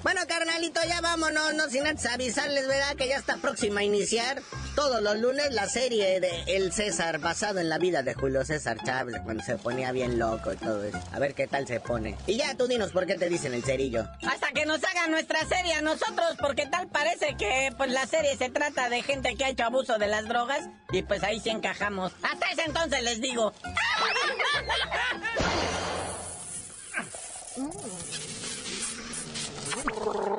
Bueno, 0.04 0.22
carnalito, 0.28 0.80
ya 0.88 1.02
vámonos, 1.02 1.54
no 1.56 1.70
sin 1.70 1.86
antes 1.86 2.06
avisarles, 2.06 2.68
¿verdad? 2.68 2.96
Que 2.96 3.10
ya 3.10 3.18
está 3.18 3.36
próxima 3.38 3.82
a 3.82 3.84
iniciar 3.84 4.42
todos 4.76 5.02
los 5.02 5.18
lunes 5.20 5.54
la 5.54 5.68
serie 5.68 6.22
de 6.22 6.44
El 6.48 6.72
César, 6.72 7.20
basado 7.20 7.60
en 7.60 7.68
la 7.68 7.78
vida 7.78 8.02
de 8.02 8.14
Julio 8.14 8.46
César 8.46 8.78
Chávez, 8.86 9.18
cuando 9.24 9.44
se 9.44 9.58
ponía 9.58 9.92
bien 9.92 10.18
loco 10.18 10.54
y 10.54 10.56
todo 10.56 10.84
eso. 10.86 10.98
A 11.12 11.20
ver 11.20 11.34
qué 11.34 11.48
tal 11.48 11.68
se 11.68 11.82
pone. 11.82 12.16
Y 12.28 12.38
ya 12.38 12.56
tú 12.56 12.68
dinos 12.68 12.92
por 12.92 13.06
qué 13.06 13.16
te 13.16 13.28
dicen 13.28 13.54
el 13.54 13.64
cerillo. 13.64 14.08
Hasta 14.26 14.52
que 14.52 14.66
nos 14.66 14.82
hagan 14.84 15.12
nuestra 15.12 15.46
serie 15.46 15.74
a 15.74 15.82
nosotros, 15.82 16.38
porque 16.40 16.66
tal 16.66 16.88
parece 16.88 17.36
que 17.38 17.74
pues 17.78 17.92
la 17.92 18.08
serie 18.08 18.38
se 18.38 18.50
trata 18.50 18.90
de 18.90 19.04
gente 19.04 19.36
que 19.36 19.44
ha 19.44 19.50
hecho 19.50 19.66
abuso 19.66 19.98
de 19.98 20.08
las 20.08 20.28
drogas 20.30 20.70
y 20.92 21.04
pues 21.04 21.24
ahí 21.24 21.42
sí 21.42 21.50
encajamos. 21.50 22.14
Hasta 22.24 22.50
ese 22.52 22.64
entonces 22.64 23.04
les 23.04 23.20
digo. 23.20 23.54
¡La 23.64 23.74
bacha! 23.74 24.56
¡La 24.56 24.62
bacha! 24.62 24.62
¡La 24.62 24.86
bacha! 27.82 28.30
¡La 29.76 29.84
misma 29.84 30.22
bacha! 30.22 30.39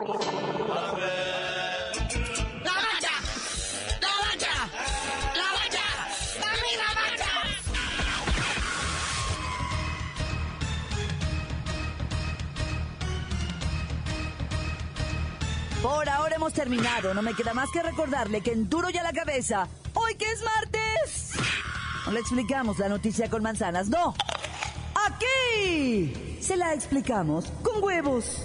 Por 15.83 16.09
ahora 16.09 16.37
hemos 16.37 16.53
terminado. 16.53 17.15
No 17.15 17.23
me 17.23 17.35
queda 17.35 17.55
más 17.55 17.71
que 17.71 17.83
recordarle 17.83 18.43
que 18.43 18.53
en 18.53 18.69
duro 18.69 18.91
y 18.91 18.99
a 18.99 19.03
la 19.03 19.13
cabeza, 19.13 19.69
hoy 19.95 20.15
que 20.17 20.31
es 20.31 20.43
martes, 20.43 21.31
no 22.05 22.13
le 22.13 22.21
explicamos 22.21 22.79
la 22.79 22.89
noticia 22.89 23.31
con 23.31 23.43
manzanas, 23.43 23.89
no. 23.89 24.15
Aquí 25.07 26.39
se 26.41 26.57
la 26.57 26.75
explicamos 26.75 27.47
con 27.63 27.83
huevos. 27.83 28.45